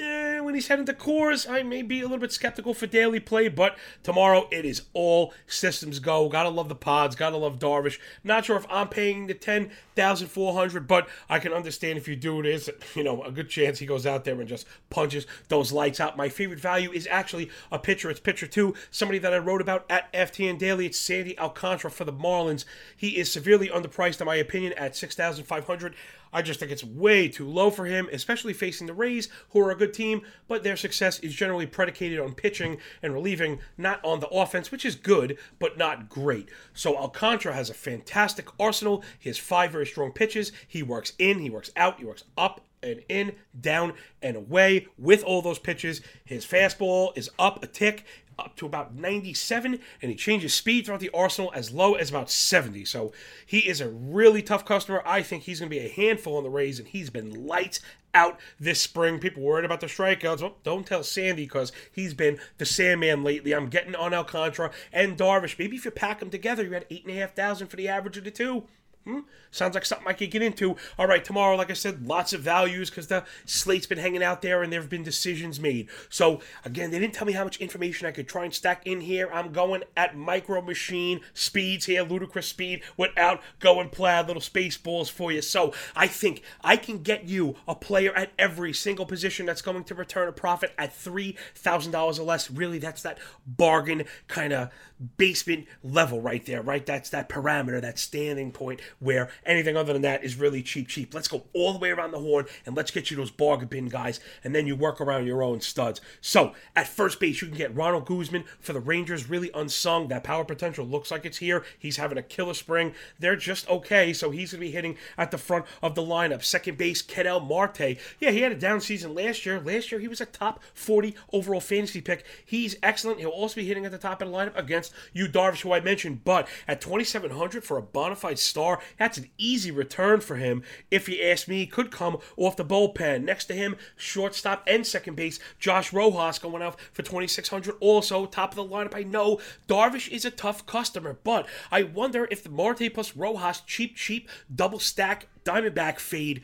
eh, 0.00 0.40
when 0.40 0.54
he's 0.54 0.68
heading 0.68 0.86
to 0.86 0.92
Coors, 0.92 1.48
I 1.48 1.62
may 1.62 1.82
be 1.82 2.00
a 2.00 2.02
little 2.02 2.18
bit 2.18 2.32
skeptical 2.32 2.74
for 2.74 2.86
daily 2.86 3.20
play, 3.20 3.48
but 3.48 3.76
tomorrow 4.02 4.48
it 4.50 4.64
is 4.64 4.82
all 4.92 5.34
systems 5.46 5.98
go. 5.98 6.28
Gotta 6.28 6.48
love 6.48 6.68
the 6.68 6.74
pods, 6.74 7.16
gotta 7.16 7.36
love 7.36 7.58
Darvish. 7.58 7.98
Not 8.24 8.44
sure 8.44 8.56
if 8.56 8.66
I'm 8.70 8.88
paying 8.88 9.26
the 9.26 9.34
ten 9.34 9.70
thousand 9.96 10.28
four 10.28 10.54
hundred, 10.54 10.86
but 10.86 11.08
I 11.28 11.38
can 11.38 11.52
understand 11.52 11.98
if 11.98 12.08
you 12.08 12.16
do 12.16 12.40
it. 12.40 12.46
Is 12.46 12.70
you 12.94 13.04
know 13.04 13.22
a 13.22 13.32
good 13.32 13.48
chance 13.48 13.78
he 13.78 13.86
goes 13.86 14.06
out 14.06 14.24
there 14.24 14.38
and 14.38 14.48
just 14.48 14.66
punches 14.90 15.26
those 15.48 15.72
lights 15.72 16.00
out. 16.00 16.16
My 16.16 16.28
favorite 16.28 16.60
value 16.60 16.92
is 16.92 17.08
actually 17.10 17.50
a 17.70 17.78
pitcher. 17.78 18.10
It's 18.10 18.20
pitcher 18.20 18.46
two, 18.46 18.74
somebody 18.90 19.18
that 19.18 19.34
I 19.34 19.38
wrote 19.38 19.60
about 19.60 19.84
at 19.90 20.12
FTN 20.12 20.58
Daily. 20.58 20.86
It's 20.86 20.98
Sandy 20.98 21.38
Alcantara 21.38 21.90
for 21.90 22.04
the 22.04 22.12
Marlins. 22.12 22.64
He 22.96 23.18
is 23.18 23.30
severely 23.30 23.68
underpriced 23.68 24.20
in 24.20 24.26
my 24.26 24.36
opinion 24.36 24.72
at 24.74 24.96
six 24.96 25.14
thousand 25.14 25.44
five 25.44 25.66
hundred. 25.66 25.94
I 26.32 26.42
just 26.42 26.60
think 26.60 26.70
it's 26.70 26.84
way 26.84 27.28
too 27.28 27.48
low 27.48 27.70
for 27.70 27.86
him, 27.86 28.08
especially 28.12 28.52
facing 28.52 28.86
the 28.86 28.92
Rays, 28.92 29.28
who 29.50 29.60
are 29.60 29.70
a 29.70 29.76
good 29.76 29.87
team, 29.88 30.22
but 30.46 30.62
their 30.62 30.76
success 30.76 31.18
is 31.20 31.34
generally 31.34 31.66
predicated 31.66 32.18
on 32.18 32.34
pitching 32.34 32.78
and 33.02 33.12
relieving, 33.12 33.58
not 33.76 34.04
on 34.04 34.20
the 34.20 34.28
offense, 34.28 34.70
which 34.70 34.84
is 34.84 34.94
good, 34.94 35.38
but 35.58 35.76
not 35.78 36.08
great. 36.08 36.48
So 36.74 36.96
Alcantara 36.96 37.54
has 37.54 37.70
a 37.70 37.74
fantastic 37.74 38.48
arsenal. 38.60 39.02
He 39.18 39.28
has 39.28 39.38
five 39.38 39.72
very 39.72 39.86
strong 39.86 40.12
pitches. 40.12 40.52
He 40.66 40.82
works 40.82 41.12
in, 41.18 41.38
he 41.40 41.50
works 41.50 41.70
out, 41.76 41.98
he 41.98 42.04
works 42.04 42.24
up 42.36 42.60
and 42.82 43.02
in, 43.08 43.32
down 43.60 43.94
and 44.22 44.36
away 44.36 44.86
with 44.96 45.24
all 45.24 45.42
those 45.42 45.58
pitches. 45.58 46.00
His 46.24 46.46
fastball 46.46 47.16
is 47.16 47.30
up 47.38 47.62
a 47.62 47.66
tick 47.66 48.04
up 48.38 48.56
to 48.56 48.66
about 48.66 48.94
97, 48.94 49.80
and 50.00 50.10
he 50.10 50.16
changes 50.16 50.54
speed 50.54 50.86
throughout 50.86 51.00
the 51.00 51.10
arsenal 51.12 51.52
as 51.54 51.72
low 51.72 51.94
as 51.94 52.10
about 52.10 52.30
70. 52.30 52.84
So 52.84 53.12
he 53.44 53.60
is 53.60 53.80
a 53.80 53.88
really 53.88 54.42
tough 54.42 54.64
customer. 54.64 55.02
I 55.04 55.22
think 55.22 55.42
he's 55.42 55.60
going 55.60 55.70
to 55.70 55.76
be 55.76 55.84
a 55.84 55.88
handful 55.88 56.36
on 56.36 56.44
the 56.44 56.50
Rays, 56.50 56.78
and 56.78 56.88
he's 56.88 57.10
been 57.10 57.46
lights 57.46 57.80
out 58.14 58.38
this 58.58 58.80
spring. 58.80 59.18
People 59.18 59.42
worried 59.42 59.64
about 59.64 59.80
the 59.80 59.86
strikeouts. 59.86 60.40
Well, 60.40 60.56
don't 60.62 60.86
tell 60.86 61.02
Sandy 61.02 61.44
because 61.44 61.72
he's 61.92 62.14
been 62.14 62.38
the 62.58 62.64
Sandman 62.64 63.22
lately. 63.22 63.52
I'm 63.52 63.68
getting 63.68 63.94
on 63.94 64.14
Alcantara 64.14 64.70
and 64.92 65.16
Darvish. 65.16 65.58
Maybe 65.58 65.76
if 65.76 65.84
you 65.84 65.90
pack 65.90 66.20
them 66.20 66.30
together, 66.30 66.64
you 66.64 66.72
had 66.72 66.86
eight 66.90 67.04
and 67.04 67.14
a 67.14 67.20
half 67.20 67.34
thousand 67.34 67.68
for 67.68 67.76
the 67.76 67.88
average 67.88 68.16
of 68.16 68.24
the 68.24 68.30
two. 68.30 68.64
Hmm? 69.04 69.20
Sounds 69.50 69.74
like 69.74 69.86
something 69.86 70.06
I 70.06 70.12
could 70.12 70.30
get 70.30 70.42
into. 70.42 70.76
All 70.98 71.06
right, 71.06 71.24
tomorrow, 71.24 71.56
like 71.56 71.70
I 71.70 71.74
said, 71.74 72.06
lots 72.06 72.34
of 72.34 72.42
values 72.42 72.90
because 72.90 73.06
the 73.06 73.24
slate's 73.46 73.86
been 73.86 73.98
hanging 73.98 74.22
out 74.22 74.42
there 74.42 74.62
and 74.62 74.70
there 74.70 74.80
have 74.80 74.90
been 74.90 75.02
decisions 75.02 75.58
made. 75.58 75.88
So, 76.10 76.40
again, 76.64 76.90
they 76.90 76.98
didn't 76.98 77.14
tell 77.14 77.26
me 77.26 77.32
how 77.32 77.44
much 77.44 77.56
information 77.56 78.06
I 78.06 78.10
could 78.10 78.28
try 78.28 78.44
and 78.44 78.54
stack 78.54 78.86
in 78.86 79.00
here. 79.00 79.30
I'm 79.32 79.52
going 79.52 79.84
at 79.96 80.16
micro 80.16 80.60
machine 80.60 81.20
speeds 81.32 81.86
here, 81.86 82.02
ludicrous 82.02 82.46
speed, 82.46 82.82
without 82.98 83.40
going 83.60 83.88
plaid 83.88 84.26
little 84.26 84.42
space 84.42 84.76
balls 84.76 85.08
for 85.08 85.32
you. 85.32 85.40
So, 85.40 85.72
I 85.96 86.06
think 86.06 86.42
I 86.62 86.76
can 86.76 87.02
get 87.02 87.24
you 87.24 87.56
a 87.66 87.74
player 87.74 88.12
at 88.14 88.32
every 88.38 88.74
single 88.74 89.06
position 89.06 89.46
that's 89.46 89.62
going 89.62 89.84
to 89.84 89.94
return 89.94 90.28
a 90.28 90.32
profit 90.32 90.74
at 90.76 90.94
$3,000 90.94 92.18
or 92.18 92.22
less. 92.22 92.50
Really, 92.50 92.78
that's 92.78 93.02
that 93.02 93.18
bargain 93.46 94.04
kind 94.26 94.52
of 94.52 94.70
basement 95.16 95.66
level 95.82 96.20
right 96.20 96.44
there, 96.44 96.60
right? 96.60 96.84
That's 96.84 97.10
that 97.10 97.28
parameter, 97.28 97.80
that 97.80 97.98
standing 97.98 98.52
point 98.52 98.80
where 98.98 99.30
anything 99.44 99.76
other 99.76 99.92
than 99.92 100.02
that 100.02 100.24
is 100.24 100.36
really 100.36 100.62
cheap, 100.62 100.88
cheap. 100.88 101.14
Let's 101.14 101.28
go 101.28 101.44
all 101.52 101.72
the 101.72 101.78
way 101.78 101.90
around 101.90 102.12
the 102.12 102.20
horn 102.20 102.46
and 102.66 102.76
let's 102.76 102.90
get 102.90 103.10
you 103.10 103.16
those 103.16 103.30
bargain 103.30 103.68
bin 103.68 103.88
guys, 103.88 104.20
and 104.44 104.54
then 104.54 104.66
you 104.66 104.76
work 104.76 105.00
around 105.00 105.26
your 105.26 105.42
own 105.42 105.60
studs. 105.60 106.00
So 106.20 106.52
at 106.74 106.88
first 106.88 107.20
base, 107.20 107.40
you 107.40 107.48
can 107.48 107.56
get 107.56 107.74
Ronald 107.74 108.06
Guzman 108.06 108.44
for 108.60 108.72
the 108.72 108.80
Rangers, 108.80 109.28
really 109.28 109.50
unsung. 109.54 110.08
That 110.08 110.24
power 110.24 110.44
potential 110.44 110.86
looks 110.86 111.10
like 111.10 111.24
it's 111.24 111.38
here. 111.38 111.64
He's 111.78 111.96
having 111.96 112.18
a 112.18 112.22
killer 112.22 112.54
spring. 112.54 112.94
They're 113.18 113.36
just 113.36 113.68
okay, 113.68 114.12
so 114.12 114.30
he's 114.30 114.52
going 114.52 114.60
to 114.60 114.66
be 114.66 114.72
hitting 114.72 114.96
at 115.16 115.30
the 115.30 115.38
front 115.38 115.64
of 115.82 115.94
the 115.94 116.02
lineup. 116.02 116.42
Second 116.42 116.78
base, 116.78 117.02
Ketel 117.02 117.40
Marte. 117.40 117.98
Yeah, 118.20 118.30
he 118.30 118.40
had 118.40 118.52
a 118.52 118.56
down 118.56 118.80
season 118.80 119.14
last 119.14 119.44
year. 119.46 119.60
Last 119.60 119.90
year, 119.92 120.00
he 120.00 120.08
was 120.08 120.20
a 120.20 120.26
top 120.26 120.62
40 120.74 121.14
overall 121.32 121.60
fantasy 121.60 122.00
pick. 122.00 122.24
He's 122.44 122.76
excellent. 122.82 123.20
He'll 123.20 123.30
also 123.30 123.56
be 123.56 123.66
hitting 123.66 123.84
at 123.84 123.92
the 123.92 123.98
top 123.98 124.22
of 124.22 124.28
the 124.28 124.34
lineup 124.34 124.56
against 124.56 124.92
Yu, 125.12 125.28
Darvish, 125.28 125.62
who 125.62 125.72
I 125.72 125.80
mentioned. 125.80 126.24
But 126.24 126.48
at 126.66 126.80
2,700 126.80 127.64
for 127.64 127.78
a 127.78 127.82
bona 127.82 128.16
fide 128.16 128.38
star, 128.38 128.77
that's 128.98 129.18
an 129.18 129.30
easy 129.38 129.70
return 129.70 130.20
for 130.20 130.36
him. 130.36 130.62
If 130.90 131.08
you 131.08 131.22
ask 131.22 131.48
me, 131.48 131.66
could 131.66 131.90
come 131.90 132.18
off 132.36 132.56
the 132.56 132.64
bullpen. 132.64 133.24
Next 133.24 133.46
to 133.46 133.54
him, 133.54 133.76
shortstop 133.96 134.62
and 134.66 134.86
second 134.86 135.16
base, 135.16 135.38
Josh 135.58 135.92
Rojas 135.92 136.38
going 136.38 136.62
out 136.62 136.80
for 136.92 137.02
2,600. 137.02 137.76
Also, 137.80 138.26
top 138.26 138.50
of 138.50 138.56
the 138.56 138.64
lineup. 138.64 138.94
I 138.94 139.02
know 139.02 139.40
Darvish 139.68 140.08
is 140.08 140.24
a 140.24 140.30
tough 140.30 140.66
customer, 140.66 141.18
but 141.24 141.46
I 141.70 141.82
wonder 141.82 142.28
if 142.30 142.42
the 142.42 142.50
Marte 142.50 142.92
plus 142.92 143.16
Rojas 143.16 143.60
cheap, 143.66 143.96
cheap 143.96 144.28
double 144.54 144.78
stack 144.78 145.28
Diamondback 145.44 145.98
fade 145.98 146.42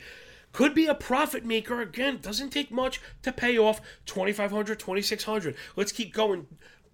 could 0.51 0.73
be 0.73 0.87
a 0.87 0.95
profit 0.95 1.43
maker 1.43 1.81
again 1.81 2.17
doesn't 2.21 2.49
take 2.49 2.71
much 2.71 3.01
to 3.21 3.31
pay 3.31 3.57
off 3.57 3.81
2500 4.05 4.79
2600 4.79 5.53
let's 5.75 5.91
keep 5.91 6.13
going 6.13 6.47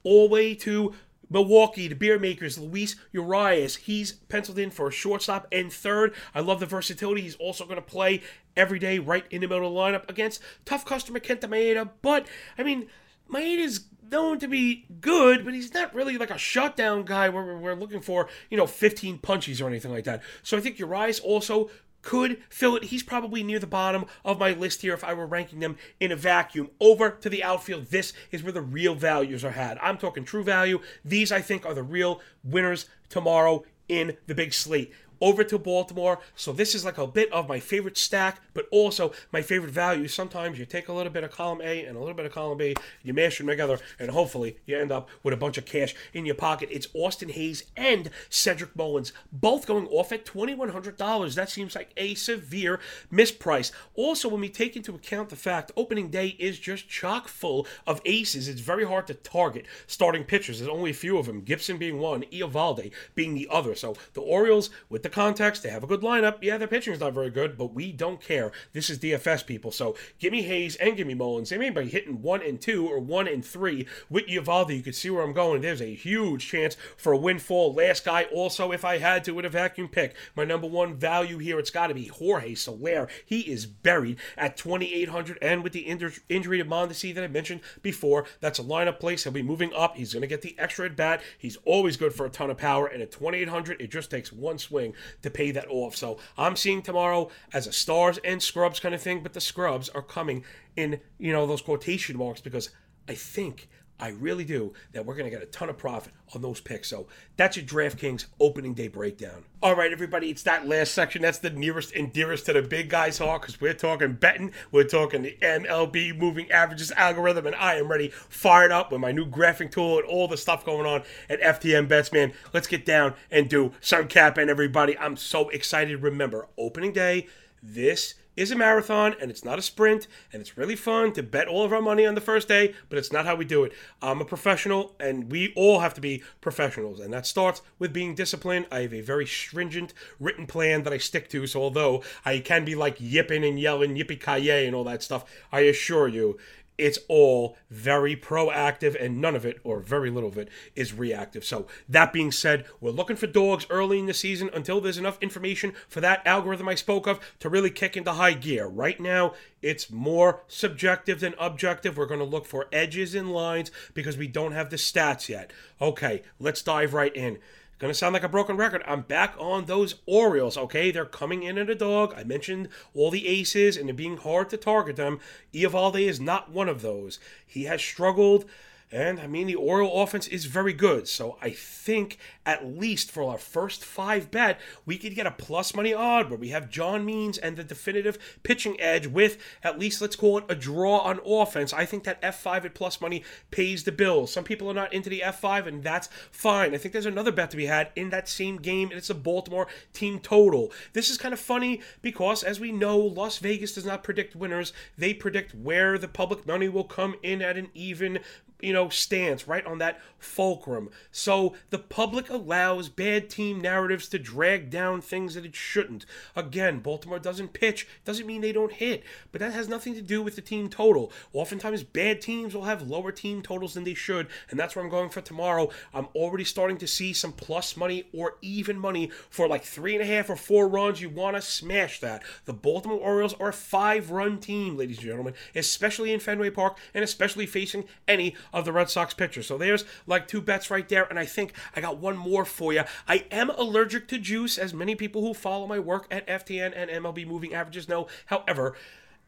all 0.03 0.27
the 0.27 0.33
way 0.33 0.55
to 0.55 0.93
Milwaukee, 1.31 1.87
the 1.87 1.95
beer 1.95 2.19
makers, 2.19 2.59
Luis 2.59 2.97
Urias. 3.11 3.77
He's 3.77 4.11
penciled 4.11 4.59
in 4.59 4.69
for 4.69 4.89
a 4.89 4.91
shortstop 4.91 5.47
and 5.51 5.71
third. 5.71 6.13
I 6.35 6.41
love 6.41 6.59
the 6.59 6.65
versatility. 6.65 7.21
He's 7.21 7.35
also 7.35 7.63
going 7.63 7.77
to 7.77 7.81
play 7.81 8.21
every 8.55 8.79
day 8.79 8.99
right 8.99 9.25
in 9.31 9.41
the 9.41 9.47
middle 9.47 9.67
of 9.67 9.73
the 9.73 9.79
lineup 9.79 10.09
against 10.09 10.41
tough 10.65 10.85
customer 10.85 11.19
Kenta 11.19 11.45
Maeda. 11.45 11.89
But, 12.01 12.27
I 12.57 12.63
mean, 12.63 12.87
Maeda's 13.31 13.85
known 14.11 14.39
to 14.39 14.47
be 14.47 14.85
good, 14.99 15.45
but 15.45 15.53
he's 15.53 15.73
not 15.73 15.95
really 15.95 16.17
like 16.17 16.31
a 16.31 16.37
shutdown 16.37 17.05
guy 17.05 17.29
where 17.29 17.55
we're 17.55 17.75
looking 17.75 18.01
for, 18.01 18.27
you 18.49 18.57
know, 18.57 18.67
15 18.67 19.19
punchies 19.19 19.63
or 19.63 19.67
anything 19.67 19.91
like 19.91 20.03
that. 20.03 20.21
So 20.43 20.57
I 20.57 20.59
think 20.59 20.79
Urias 20.79 21.19
also 21.21 21.69
could 22.01 22.41
fill 22.49 22.75
it. 22.75 22.85
He's 22.85 23.03
probably 23.03 23.43
near 23.43 23.59
the 23.59 23.67
bottom 23.67 24.05
of 24.25 24.39
my 24.39 24.51
list 24.51 24.81
here 24.81 24.93
if 24.93 25.03
I 25.03 25.13
were 25.13 25.27
ranking 25.27 25.59
them 25.59 25.77
in 25.99 26.11
a 26.11 26.15
vacuum. 26.15 26.69
Over 26.79 27.11
to 27.11 27.29
the 27.29 27.43
outfield, 27.43 27.87
this 27.87 28.13
is 28.31 28.43
where 28.43 28.51
the 28.51 28.61
real 28.61 28.95
values 28.95 29.43
are 29.45 29.51
had. 29.51 29.77
I'm 29.79 29.97
talking 29.97 30.25
true 30.25 30.43
value. 30.43 30.79
These, 31.05 31.31
I 31.31 31.41
think, 31.41 31.65
are 31.65 31.73
the 31.73 31.83
real 31.83 32.21
winners 32.43 32.87
tomorrow 33.09 33.63
in 33.87 34.17
the 34.27 34.35
big 34.35 34.53
slate 34.53 34.93
over 35.21 35.43
to 35.43 35.57
Baltimore. 35.57 36.19
So 36.35 36.51
this 36.51 36.75
is 36.75 36.83
like 36.83 36.97
a 36.97 37.07
bit 37.07 37.31
of 37.31 37.47
my 37.47 37.59
favorite 37.59 37.97
stack, 37.97 38.41
but 38.53 38.65
also 38.71 39.13
my 39.31 39.41
favorite 39.41 39.71
value. 39.71 40.07
Sometimes 40.07 40.59
you 40.59 40.65
take 40.65 40.87
a 40.87 40.93
little 40.93 41.11
bit 41.11 41.23
of 41.23 41.31
column 41.31 41.61
A 41.63 41.85
and 41.85 41.95
a 41.95 41.99
little 41.99 42.15
bit 42.15 42.25
of 42.25 42.33
column 42.33 42.57
B, 42.57 42.75
you 43.03 43.13
mash 43.13 43.37
them 43.37 43.47
together, 43.47 43.79
and 43.99 44.11
hopefully 44.11 44.57
you 44.65 44.77
end 44.77 44.91
up 44.91 45.07
with 45.23 45.33
a 45.33 45.37
bunch 45.37 45.57
of 45.57 45.65
cash 45.65 45.95
in 46.13 46.25
your 46.25 46.35
pocket. 46.35 46.69
It's 46.71 46.87
Austin 46.93 47.29
Hays 47.29 47.65
and 47.77 48.09
Cedric 48.29 48.75
Mullins, 48.75 49.13
both 49.31 49.67
going 49.67 49.87
off 49.87 50.11
at 50.11 50.25
$2,100. 50.25 51.35
That 51.35 51.49
seems 51.49 51.75
like 51.75 51.91
a 51.95 52.15
severe 52.15 52.79
misprice. 53.11 53.71
Also, 53.93 54.27
when 54.27 54.41
we 54.41 54.49
take 54.49 54.75
into 54.75 54.95
account 54.95 55.29
the 55.29 55.35
fact 55.35 55.71
opening 55.77 56.09
day 56.09 56.35
is 56.39 56.57
just 56.59 56.89
chock 56.89 57.27
full 57.27 57.67
of 57.85 58.01
aces, 58.05 58.47
it's 58.47 58.61
very 58.61 58.85
hard 58.85 59.07
to 59.07 59.13
target 59.13 59.65
starting 59.85 60.23
pitchers. 60.23 60.59
There's 60.59 60.69
only 60.69 60.91
a 60.91 60.95
few 60.95 61.17
of 61.17 61.27
them, 61.27 61.41
Gibson 61.41 61.77
being 61.77 61.99
one, 61.99 62.23
Eovaldi 62.23 62.91
being 63.13 63.35
the 63.35 63.47
other. 63.51 63.75
So 63.75 63.95
the 64.13 64.21
Orioles, 64.21 64.69
with 64.89 65.03
the 65.03 65.09
context, 65.11 65.63
they 65.63 65.69
have 65.69 65.83
a 65.83 65.87
good 65.87 66.01
lineup. 66.01 66.37
Yeah, 66.41 66.57
their 66.57 66.67
pitching 66.67 66.93
is 66.93 66.99
not 66.99 67.13
very 67.13 67.29
good, 67.29 67.57
but 67.57 67.73
we 67.73 67.91
don't 67.91 68.21
care. 68.21 68.51
This 68.73 68.89
is 68.89 68.99
DFS 68.99 69.45
people. 69.45 69.71
So 69.71 69.95
give 70.19 70.31
me 70.31 70.43
Hays 70.43 70.75
and 70.77 70.97
give 70.97 71.07
me 71.07 71.13
Mullins. 71.13 71.49
They 71.49 71.57
may 71.57 71.69
be 71.69 71.87
hitting 71.87 72.21
one 72.21 72.41
and 72.41 72.59
two 72.59 72.87
or 72.87 72.99
one 72.99 73.27
and 73.27 73.45
three 73.45 73.87
with 74.09 74.27
Eovaldi. 74.27 74.77
You 74.77 74.83
can 74.83 74.93
see 74.93 75.09
where 75.09 75.23
I'm 75.23 75.33
going. 75.33 75.61
There's 75.61 75.81
a 75.81 75.93
huge 75.93 76.47
chance 76.47 76.75
for 76.97 77.13
a 77.13 77.17
windfall. 77.17 77.73
Last 77.73 78.05
guy 78.05 78.23
also, 78.25 78.71
if 78.71 78.85
I 78.85 78.97
had 78.97 79.23
to, 79.25 79.33
with 79.33 79.45
a 79.45 79.49
vacuum 79.49 79.87
pick. 79.87 80.15
My 80.35 80.45
number 80.45 80.67
one 80.67 80.95
value 80.95 81.37
here, 81.37 81.59
it's 81.59 81.69
got 81.69 81.87
to 81.87 81.93
be 81.93 82.07
Jorge 82.07 82.55
Soler. 82.55 83.07
He 83.25 83.41
is 83.41 83.65
buried 83.65 84.17
at 84.37 84.57
2,800, 84.57 85.37
and 85.41 85.63
with 85.63 85.73
the 85.73 85.81
injury 85.81 86.57
to 86.57 86.65
Mondesi 86.65 87.13
that 87.13 87.23
I 87.23 87.27
mentioned 87.27 87.61
before, 87.81 88.25
that's 88.39 88.59
a 88.59 88.63
lineup 88.63 88.99
place. 88.99 89.23
He'll 89.23 89.33
be 89.33 89.41
moving 89.41 89.73
up. 89.73 89.97
He's 89.97 90.13
going 90.13 90.21
to 90.21 90.27
get 90.27 90.41
the 90.41 90.55
extra 90.57 90.85
at 90.85 90.95
bat. 90.95 91.21
He's 91.37 91.57
always 91.65 91.97
good 91.97 92.13
for 92.13 92.25
a 92.25 92.29
ton 92.29 92.49
of 92.49 92.57
power, 92.57 92.87
and 92.87 93.01
at 93.01 93.11
2,800, 93.11 93.81
it 93.81 93.91
just 93.91 94.11
takes 94.11 94.31
one 94.31 94.57
swing 94.57 94.93
to 95.21 95.29
pay 95.29 95.51
that 95.51 95.67
off. 95.69 95.95
So 95.95 96.17
I'm 96.37 96.55
seeing 96.55 96.81
tomorrow 96.81 97.29
as 97.53 97.67
a 97.67 97.73
stars 97.73 98.19
and 98.23 98.41
scrubs 98.41 98.79
kind 98.79 98.95
of 98.95 99.01
thing, 99.01 99.23
but 99.23 99.33
the 99.33 99.41
scrubs 99.41 99.89
are 99.89 100.01
coming 100.01 100.43
in, 100.75 100.99
you 101.17 101.31
know, 101.31 101.45
those 101.45 101.61
quotation 101.61 102.17
marks 102.17 102.41
because 102.41 102.69
I 103.07 103.15
think 103.15 103.69
I 104.01 104.09
really 104.09 104.43
do 104.43 104.73
that 104.93 105.05
we're 105.05 105.15
going 105.15 105.29
to 105.29 105.31
get 105.31 105.43
a 105.43 105.51
ton 105.51 105.69
of 105.69 105.77
profit 105.77 106.11
on 106.33 106.41
those 106.41 106.59
picks. 106.59 106.89
So 106.89 107.05
that's 107.37 107.55
your 107.55 107.65
DraftKings 107.65 108.25
opening 108.39 108.73
day 108.73 108.87
breakdown. 108.87 109.45
All 109.61 109.75
right, 109.75 109.91
everybody, 109.91 110.31
it's 110.31 110.41
that 110.43 110.67
last 110.67 110.95
section. 110.95 111.21
That's 111.21 111.37
the 111.37 111.51
nearest 111.51 111.93
and 111.95 112.11
dearest 112.11 112.47
to 112.47 112.53
the 112.53 112.63
big 112.63 112.89
guys' 112.89 113.19
heart 113.19 113.43
because 113.43 113.61
we're 113.61 113.75
talking 113.75 114.13
betting, 114.13 114.53
we're 114.71 114.85
talking 114.85 115.21
the 115.21 115.37
MLB 115.39 116.17
moving 116.17 116.49
averages 116.51 116.91
algorithm, 116.93 117.45
and 117.45 117.55
I 117.55 117.75
am 117.75 117.89
ready, 117.89 118.07
fired 118.09 118.71
up 118.71 118.91
with 118.91 119.01
my 119.01 119.11
new 119.11 119.25
graphing 119.25 119.69
tool 119.69 119.99
and 119.99 120.07
all 120.07 120.27
the 120.27 120.37
stuff 120.37 120.65
going 120.65 120.87
on 120.87 121.03
at 121.29 121.39
FTN 121.39 121.87
Bets. 121.87 122.11
Man, 122.11 122.33
let's 122.53 122.67
get 122.67 122.85
down 122.85 123.13
and 123.29 123.47
do 123.47 123.71
some 123.81 124.07
capping, 124.07 124.49
everybody. 124.49 124.97
I'm 124.97 125.15
so 125.15 125.49
excited. 125.49 126.01
Remember, 126.01 126.47
opening 126.57 126.91
day, 126.91 127.27
this 127.61 128.15
is 128.35 128.51
a 128.51 128.55
marathon 128.55 129.15
and 129.21 129.29
it's 129.29 129.43
not 129.43 129.59
a 129.59 129.61
sprint 129.61 130.07
and 130.31 130.41
it's 130.41 130.57
really 130.57 130.75
fun 130.75 131.11
to 131.13 131.23
bet 131.23 131.47
all 131.47 131.65
of 131.65 131.73
our 131.73 131.81
money 131.81 132.05
on 132.05 132.15
the 132.15 132.21
first 132.21 132.47
day, 132.47 132.73
but 132.89 132.97
it's 132.97 133.11
not 133.11 133.25
how 133.25 133.35
we 133.35 133.45
do 133.45 133.63
it. 133.63 133.73
I'm 134.01 134.21
a 134.21 134.25
professional 134.25 134.95
and 134.99 135.31
we 135.31 135.53
all 135.55 135.79
have 135.79 135.93
to 135.95 136.01
be 136.01 136.23
professionals, 136.39 136.99
and 136.99 137.13
that 137.13 137.25
starts 137.25 137.61
with 137.79 137.93
being 137.93 138.15
disciplined. 138.15 138.67
I 138.71 138.81
have 138.81 138.93
a 138.93 139.01
very 139.01 139.25
stringent 139.25 139.93
written 140.19 140.47
plan 140.47 140.83
that 140.83 140.93
I 140.93 140.97
stick 140.97 141.29
to, 141.29 141.47
so 141.47 141.61
although 141.61 142.03
I 142.25 142.39
can 142.39 142.65
be 142.65 142.75
like 142.75 142.97
yipping 142.99 143.43
and 143.43 143.59
yelling, 143.59 143.95
yippee 143.95 144.19
ki 144.19 144.65
and 144.65 144.75
all 144.75 144.83
that 144.85 145.03
stuff, 145.03 145.25
I 145.51 145.61
assure 145.61 146.07
you 146.07 146.37
it's 146.77 146.99
all 147.07 147.57
very 147.69 148.15
proactive 148.15 148.95
and 148.99 149.21
none 149.21 149.35
of 149.35 149.45
it 149.45 149.59
or 149.63 149.79
very 149.79 150.09
little 150.09 150.29
of 150.29 150.37
it 150.37 150.49
is 150.75 150.93
reactive. 150.93 151.45
So 151.45 151.67
that 151.87 152.11
being 152.11 152.31
said 152.31 152.65
we're 152.79 152.91
looking 152.91 153.15
for 153.15 153.27
dogs 153.27 153.67
early 153.69 153.99
in 153.99 154.05
the 154.07 154.13
season. 154.13 154.49
Until 154.53 154.81
there's 154.81 154.97
enough 154.97 155.17
information 155.21 155.73
for 155.87 156.01
that 156.01 156.25
algorithm 156.25 156.67
i 156.67 156.75
spoke 156.75 157.07
of 157.07 157.19
to 157.39 157.49
really 157.49 157.69
kick 157.69 157.95
into 157.95 158.13
high 158.13 158.33
gear. 158.33 158.67
Right 158.67 158.99
now 158.99 159.33
it's 159.61 159.91
more 159.91 160.41
subjective 160.47 161.19
than 161.19 161.35
objective. 161.39 161.97
We're 161.97 162.05
going 162.07 162.19
to 162.19 162.25
look 162.25 162.45
for 162.45 162.67
edges 162.71 163.13
and 163.13 163.31
lines 163.31 163.69
because 163.93 164.17
we 164.17 164.27
don't 164.27 164.53
have 164.53 164.69
the 164.69 164.77
stats 164.77 165.29
yet. 165.29 165.51
Okay 165.79 166.23
let's 166.39 166.61
dive 166.61 166.93
right 166.93 167.15
in 167.15 167.37
Gonna 167.81 167.95
sound 167.95 168.13
like 168.13 168.21
a 168.21 168.29
broken 168.29 168.57
record. 168.57 168.83
I'm 168.85 169.01
back 169.01 169.33
on 169.39 169.65
those 169.65 169.95
Orioles, 170.05 170.55
okay? 170.55 170.91
They're 170.91 171.03
coming 171.03 171.41
in 171.41 171.57
at 171.57 171.67
a 171.67 171.73
dog. 171.73 172.13
I 172.15 172.23
mentioned 172.23 172.69
all 172.93 173.09
the 173.09 173.27
aces 173.27 173.75
and 173.75 173.89
it 173.89 173.95
being 173.95 174.17
hard 174.17 174.51
to 174.51 174.57
target 174.57 174.97
them. 174.97 175.19
Eovaldi 175.51 176.07
is 176.07 176.19
not 176.19 176.51
one 176.51 176.69
of 176.69 176.83
those. 176.83 177.19
He 177.43 177.63
has 177.63 177.81
struggled 177.81 178.45
and 178.91 179.19
I 179.19 179.27
mean, 179.27 179.47
the 179.47 179.55
Oriole 179.55 180.01
offense 180.03 180.27
is 180.27 180.45
very 180.45 180.73
good. 180.73 181.07
So 181.07 181.37
I 181.41 181.51
think 181.51 182.17
at 182.45 182.65
least 182.65 183.09
for 183.09 183.23
our 183.23 183.37
first 183.37 183.85
five 183.85 184.31
bet, 184.31 184.59
we 184.85 184.97
could 184.97 185.15
get 185.15 185.25
a 185.25 185.31
plus 185.31 185.73
money 185.73 185.93
odd 185.93 186.29
where 186.29 186.39
we 186.39 186.49
have 186.49 186.69
John 186.69 187.05
Means 187.05 187.37
and 187.37 187.55
the 187.55 187.63
definitive 187.63 188.17
pitching 188.43 188.79
edge 188.81 189.07
with 189.07 189.37
at 189.63 189.79
least, 189.79 190.01
let's 190.01 190.15
call 190.15 190.39
it 190.39 190.45
a 190.49 190.55
draw 190.55 190.99
on 190.99 191.19
offense. 191.25 191.71
I 191.71 191.85
think 191.85 192.03
that 192.03 192.21
F5 192.21 192.65
at 192.65 192.73
plus 192.73 192.99
money 192.99 193.23
pays 193.49 193.83
the 193.83 193.91
bill. 193.91 194.27
Some 194.27 194.43
people 194.43 194.69
are 194.69 194.73
not 194.73 194.93
into 194.93 195.09
the 195.09 195.21
F5, 195.21 195.67
and 195.67 195.83
that's 195.83 196.09
fine. 196.31 196.73
I 196.73 196.77
think 196.77 196.91
there's 196.91 197.05
another 197.05 197.31
bet 197.31 197.51
to 197.51 197.57
be 197.57 197.67
had 197.67 197.91
in 197.95 198.09
that 198.09 198.27
same 198.27 198.57
game, 198.57 198.89
and 198.89 198.97
it's 198.97 199.09
a 199.09 199.15
Baltimore 199.15 199.67
team 199.93 200.19
total. 200.19 200.71
This 200.93 201.09
is 201.09 201.17
kind 201.17 201.33
of 201.33 201.39
funny 201.39 201.81
because, 202.01 202.43
as 202.43 202.59
we 202.59 202.71
know, 202.71 202.97
Las 202.97 203.37
Vegas 203.37 203.73
does 203.73 203.85
not 203.85 204.03
predict 204.03 204.35
winners, 204.35 204.73
they 204.97 205.13
predict 205.13 205.55
where 205.55 205.97
the 205.97 206.07
public 206.07 206.45
money 206.45 206.67
will 206.67 206.83
come 206.83 207.15
in 207.23 207.41
at 207.41 207.57
an 207.57 207.69
even 207.73 208.19
you 208.61 208.73
know, 208.73 208.89
stance 208.89 209.47
right 209.47 209.65
on 209.65 209.77
that 209.79 209.99
fulcrum. 210.19 210.89
So 211.11 211.55
the 211.69 211.79
public 211.79 212.29
allows 212.29 212.89
bad 212.89 213.29
team 213.29 213.59
narratives 213.59 214.07
to 214.09 214.19
drag 214.19 214.69
down 214.69 215.01
things 215.01 215.33
that 215.33 215.45
it 215.45 215.55
shouldn't. 215.55 216.05
Again, 216.35 216.79
Baltimore 216.79 217.19
doesn't 217.19 217.53
pitch, 217.53 217.87
doesn't 218.05 218.27
mean 218.27 218.41
they 218.41 218.51
don't 218.51 218.71
hit, 218.71 219.03
but 219.31 219.39
that 219.39 219.53
has 219.53 219.67
nothing 219.67 219.95
to 219.95 220.01
do 220.01 220.21
with 220.21 220.35
the 220.35 220.41
team 220.41 220.69
total. 220.69 221.11
Oftentimes, 221.33 221.83
bad 221.83 222.21
teams 222.21 222.53
will 222.53 222.63
have 222.63 222.87
lower 222.87 223.11
team 223.11 223.41
totals 223.41 223.73
than 223.73 223.83
they 223.83 223.93
should, 223.93 224.27
and 224.49 224.59
that's 224.59 224.75
where 224.75 224.83
I'm 224.83 224.91
going 224.91 225.09
for 225.09 225.21
tomorrow. 225.21 225.69
I'm 225.93 226.07
already 226.15 226.43
starting 226.43 226.77
to 226.77 226.87
see 226.87 227.13
some 227.13 227.31
plus 227.31 227.75
money 227.75 228.05
or 228.13 228.35
even 228.41 228.77
money 228.77 229.11
for 229.29 229.47
like 229.47 229.63
three 229.63 229.93
and 229.95 230.03
a 230.03 230.05
half 230.05 230.29
or 230.29 230.35
four 230.35 230.67
runs. 230.67 231.01
You 231.01 231.09
want 231.09 231.35
to 231.35 231.41
smash 231.41 231.99
that. 231.99 232.23
The 232.45 232.53
Baltimore 232.53 232.99
Orioles 232.99 233.35
are 233.39 233.49
a 233.49 233.53
five 233.53 234.11
run 234.11 234.39
team, 234.39 234.77
ladies 234.77 234.97
and 234.97 235.07
gentlemen, 235.07 235.33
especially 235.55 236.13
in 236.13 236.19
Fenway 236.19 236.51
Park 236.51 236.77
and 236.93 237.03
especially 237.03 237.45
facing 237.45 237.85
any 238.07 238.35
of 238.53 238.65
the 238.65 238.71
Red 238.71 238.89
Sox 238.89 239.13
pitcher. 239.13 239.43
So 239.43 239.57
there's 239.57 239.85
like 240.07 240.27
two 240.27 240.41
bets 240.41 240.69
right 240.69 240.87
there. 240.87 241.05
And 241.05 241.17
I 241.17 241.25
think 241.25 241.53
I 241.75 241.81
got 241.81 241.97
one 241.97 242.17
more 242.17 242.45
for 242.45 242.73
you. 242.73 242.83
I 243.07 243.25
am 243.31 243.49
allergic 243.49 244.07
to 244.09 244.17
juice, 244.17 244.57
as 244.57 244.73
many 244.73 244.95
people 244.95 245.21
who 245.21 245.33
follow 245.33 245.67
my 245.67 245.79
work 245.79 246.07
at 246.11 246.27
FTN 246.27 246.73
and 246.75 246.89
MLB 246.89 247.25
Moving 247.25 247.53
Averages 247.53 247.87
know. 247.87 248.07
However, 248.27 248.75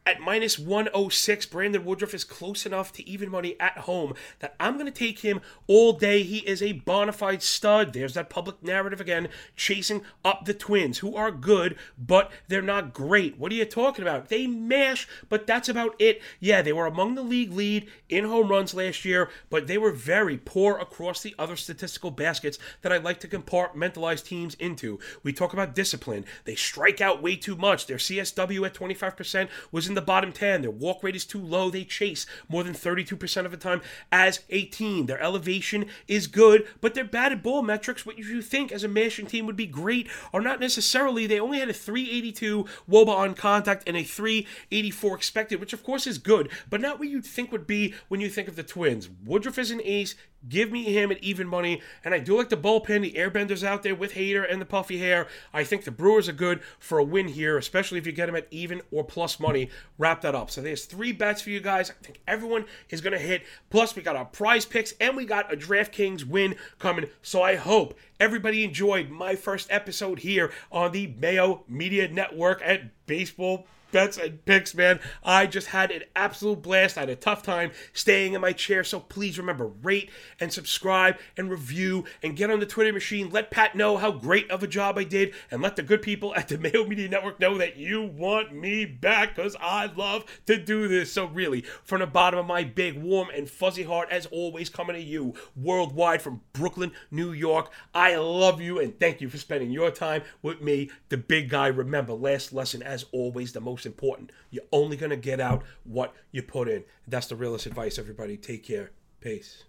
at 0.06 0.20
minus 0.20 0.58
106, 0.58 1.46
Brandon 1.46 1.82
Woodruff 1.82 2.12
is 2.12 2.24
close 2.24 2.66
enough 2.66 2.92
to 2.92 3.08
even 3.08 3.30
money 3.30 3.56
at 3.58 3.78
home 3.78 4.12
that 4.40 4.54
I'm 4.60 4.74
going 4.74 4.84
to 4.84 4.92
take 4.92 5.20
him 5.20 5.40
all 5.66 5.94
day. 5.94 6.22
He 6.22 6.38
is 6.38 6.62
a 6.62 6.72
bona 6.72 7.12
fide 7.12 7.42
stud. 7.42 7.94
There's 7.94 8.12
that 8.12 8.28
public 8.28 8.62
narrative 8.62 9.00
again, 9.00 9.28
chasing 9.56 10.02
up 10.22 10.44
the 10.44 10.52
Twins, 10.52 10.98
who 10.98 11.16
are 11.16 11.30
good, 11.30 11.76
but 11.96 12.30
they're 12.48 12.60
not 12.60 12.92
great. 12.92 13.38
What 13.38 13.50
are 13.50 13.54
you 13.54 13.64
talking 13.64 14.02
about? 14.02 14.28
They 14.28 14.46
mash, 14.46 15.08
but 15.30 15.46
that's 15.46 15.70
about 15.70 15.94
it. 15.98 16.20
Yeah, 16.38 16.60
they 16.60 16.74
were 16.74 16.86
among 16.86 17.14
the 17.14 17.22
league 17.22 17.52
lead 17.52 17.88
in 18.10 18.24
home 18.24 18.48
runs 18.48 18.74
last 18.74 19.06
year, 19.06 19.30
but 19.48 19.66
they 19.66 19.78
were 19.78 19.92
very 19.92 20.36
poor 20.36 20.76
across 20.76 21.22
the 21.22 21.34
other 21.38 21.56
statistical 21.56 22.10
baskets 22.10 22.58
that 22.82 22.92
I 22.92 22.98
like 22.98 23.20
to 23.20 23.28
compartmentalize 23.28 24.22
teams 24.22 24.54
into. 24.56 24.98
We 25.22 25.32
talk 25.32 25.54
about 25.54 25.74
discipline. 25.74 26.26
They 26.44 26.56
strike 26.56 27.00
out 27.00 27.22
way 27.22 27.36
too 27.36 27.56
much. 27.56 27.86
Their 27.86 27.96
CSW 27.96 28.66
at 28.66 28.74
25% 28.74 29.48
was 29.72 29.88
in 29.88 29.93
in 29.94 29.96
the 29.96 30.02
bottom 30.02 30.32
10. 30.32 30.62
Their 30.62 30.72
walk 30.72 31.04
rate 31.04 31.14
is 31.14 31.24
too 31.24 31.40
low. 31.40 31.70
They 31.70 31.84
chase 31.84 32.26
more 32.48 32.64
than 32.64 32.74
32% 32.74 33.44
of 33.44 33.52
the 33.52 33.56
time 33.56 33.80
as 34.10 34.40
a 34.50 34.64
team. 34.64 35.06
Their 35.06 35.22
elevation 35.22 35.86
is 36.08 36.26
good, 36.26 36.66
but 36.80 36.94
their 36.94 37.04
batted 37.04 37.44
ball 37.44 37.62
metrics, 37.62 38.04
what 38.04 38.18
you 38.18 38.42
think 38.42 38.72
as 38.72 38.82
a 38.82 38.88
mashing 38.88 39.26
team 39.26 39.46
would 39.46 39.54
be 39.54 39.66
great, 39.66 40.08
are 40.32 40.40
not 40.40 40.58
necessarily. 40.58 41.28
They 41.28 41.38
only 41.38 41.60
had 41.60 41.68
a 41.68 41.72
382 41.72 42.66
Woba 42.90 43.08
on 43.08 43.34
contact 43.34 43.84
and 43.86 43.96
a 43.96 44.02
384 44.02 45.16
expected, 45.16 45.60
which 45.60 45.72
of 45.72 45.84
course 45.84 46.08
is 46.08 46.18
good, 46.18 46.50
but 46.68 46.80
not 46.80 46.98
what 46.98 47.08
you'd 47.08 47.24
think 47.24 47.52
would 47.52 47.66
be 47.66 47.94
when 48.08 48.20
you 48.20 48.28
think 48.28 48.48
of 48.48 48.56
the 48.56 48.64
Twins. 48.64 49.08
Woodruff 49.24 49.58
is 49.58 49.70
an 49.70 49.80
ace. 49.84 50.16
Give 50.48 50.70
me 50.70 50.84
him 50.84 51.10
at 51.10 51.22
even 51.22 51.46
money. 51.46 51.80
And 52.04 52.14
I 52.14 52.18
do 52.18 52.36
like 52.36 52.48
the 52.48 52.56
bullpen, 52.56 53.02
the 53.02 53.12
airbenders 53.12 53.62
out 53.62 53.82
there 53.82 53.94
with 53.94 54.14
Hader 54.14 54.50
and 54.50 54.60
the 54.60 54.66
puffy 54.66 54.98
hair. 54.98 55.26
I 55.52 55.64
think 55.64 55.84
the 55.84 55.90
Brewers 55.90 56.28
are 56.28 56.32
good 56.32 56.60
for 56.78 56.98
a 56.98 57.04
win 57.04 57.28
here, 57.28 57.56
especially 57.56 57.98
if 57.98 58.06
you 58.06 58.12
get 58.12 58.26
them 58.26 58.36
at 58.36 58.48
even 58.50 58.82
or 58.90 59.04
plus 59.04 59.40
money. 59.40 59.70
Wrap 59.98 60.20
that 60.22 60.34
up. 60.34 60.50
So 60.50 60.60
there's 60.60 60.84
three 60.84 61.12
bets 61.12 61.42
for 61.42 61.50
you 61.50 61.60
guys. 61.60 61.90
I 61.90 61.94
think 62.04 62.20
everyone 62.26 62.66
is 62.90 63.00
going 63.00 63.12
to 63.12 63.18
hit. 63.18 63.42
Plus, 63.70 63.96
we 63.96 64.02
got 64.02 64.16
our 64.16 64.24
prize 64.24 64.64
picks 64.64 64.92
and 65.00 65.16
we 65.16 65.24
got 65.24 65.52
a 65.52 65.56
DraftKings 65.56 66.24
win 66.24 66.56
coming. 66.78 67.08
So 67.22 67.42
I 67.42 67.56
hope 67.56 67.98
everybody 68.20 68.64
enjoyed 68.64 69.10
my 69.10 69.34
first 69.34 69.68
episode 69.70 70.20
here 70.20 70.52
on 70.70 70.92
the 70.92 71.14
Mayo 71.18 71.64
Media 71.68 72.08
Network 72.08 72.60
at 72.64 72.90
Baseball 73.06 73.66
bets 73.94 74.18
and 74.18 74.44
picks, 74.44 74.74
man. 74.74 74.98
I 75.22 75.46
just 75.46 75.68
had 75.68 75.92
an 75.92 76.02
absolute 76.16 76.60
blast. 76.60 76.98
I 76.98 77.02
had 77.02 77.10
a 77.10 77.16
tough 77.16 77.44
time 77.44 77.70
staying 77.92 78.34
in 78.34 78.40
my 78.40 78.50
chair. 78.52 78.82
So 78.82 78.98
please 78.98 79.38
remember, 79.38 79.68
rate 79.68 80.10
and 80.40 80.52
subscribe 80.52 81.16
and 81.36 81.48
review 81.48 82.04
and 82.20 82.36
get 82.36 82.50
on 82.50 82.58
the 82.58 82.66
Twitter 82.66 82.92
machine. 82.92 83.30
Let 83.30 83.52
Pat 83.52 83.76
know 83.76 83.96
how 83.96 84.10
great 84.10 84.50
of 84.50 84.64
a 84.64 84.66
job 84.66 84.98
I 84.98 85.04
did 85.04 85.32
and 85.48 85.62
let 85.62 85.76
the 85.76 85.82
good 85.82 86.02
people 86.02 86.34
at 86.34 86.48
the 86.48 86.58
Mayo 86.64 86.84
Media 86.84 87.08
Network 87.08 87.38
know 87.38 87.56
that 87.58 87.76
you 87.76 88.02
want 88.02 88.52
me 88.52 88.84
back 88.84 89.36
because 89.36 89.54
I 89.60 89.86
love 89.86 90.24
to 90.46 90.56
do 90.56 90.88
this. 90.88 91.12
So 91.12 91.26
really, 91.26 91.60
from 91.84 92.00
the 92.00 92.06
bottom 92.08 92.40
of 92.40 92.46
my 92.46 92.64
big, 92.64 93.00
warm, 93.00 93.28
and 93.30 93.48
fuzzy 93.48 93.84
heart, 93.84 94.08
as 94.10 94.26
always, 94.26 94.68
coming 94.68 94.96
to 94.96 95.02
you 95.02 95.34
worldwide 95.54 96.20
from 96.20 96.40
Brooklyn, 96.52 96.90
New 97.12 97.30
York. 97.30 97.70
I 97.94 98.16
love 98.16 98.60
you 98.60 98.80
and 98.80 98.98
thank 98.98 99.20
you 99.20 99.28
for 99.28 99.38
spending 99.38 99.70
your 99.70 99.92
time 99.92 100.22
with 100.42 100.60
me, 100.60 100.90
the 101.10 101.16
big 101.16 101.48
guy. 101.48 101.68
Remember, 101.68 102.12
last 102.12 102.52
lesson, 102.52 102.82
as 102.82 103.04
always, 103.12 103.52
the 103.52 103.60
most 103.60 103.83
important. 103.86 104.32
You're 104.50 104.64
only 104.72 104.96
going 104.96 105.10
to 105.10 105.16
get 105.16 105.40
out 105.40 105.62
what 105.84 106.14
you 106.32 106.42
put 106.42 106.68
in. 106.68 106.84
That's 107.06 107.26
the 107.26 107.36
realest 107.36 107.66
advice, 107.66 107.98
everybody. 107.98 108.36
Take 108.36 108.64
care. 108.64 108.90
Peace. 109.20 109.64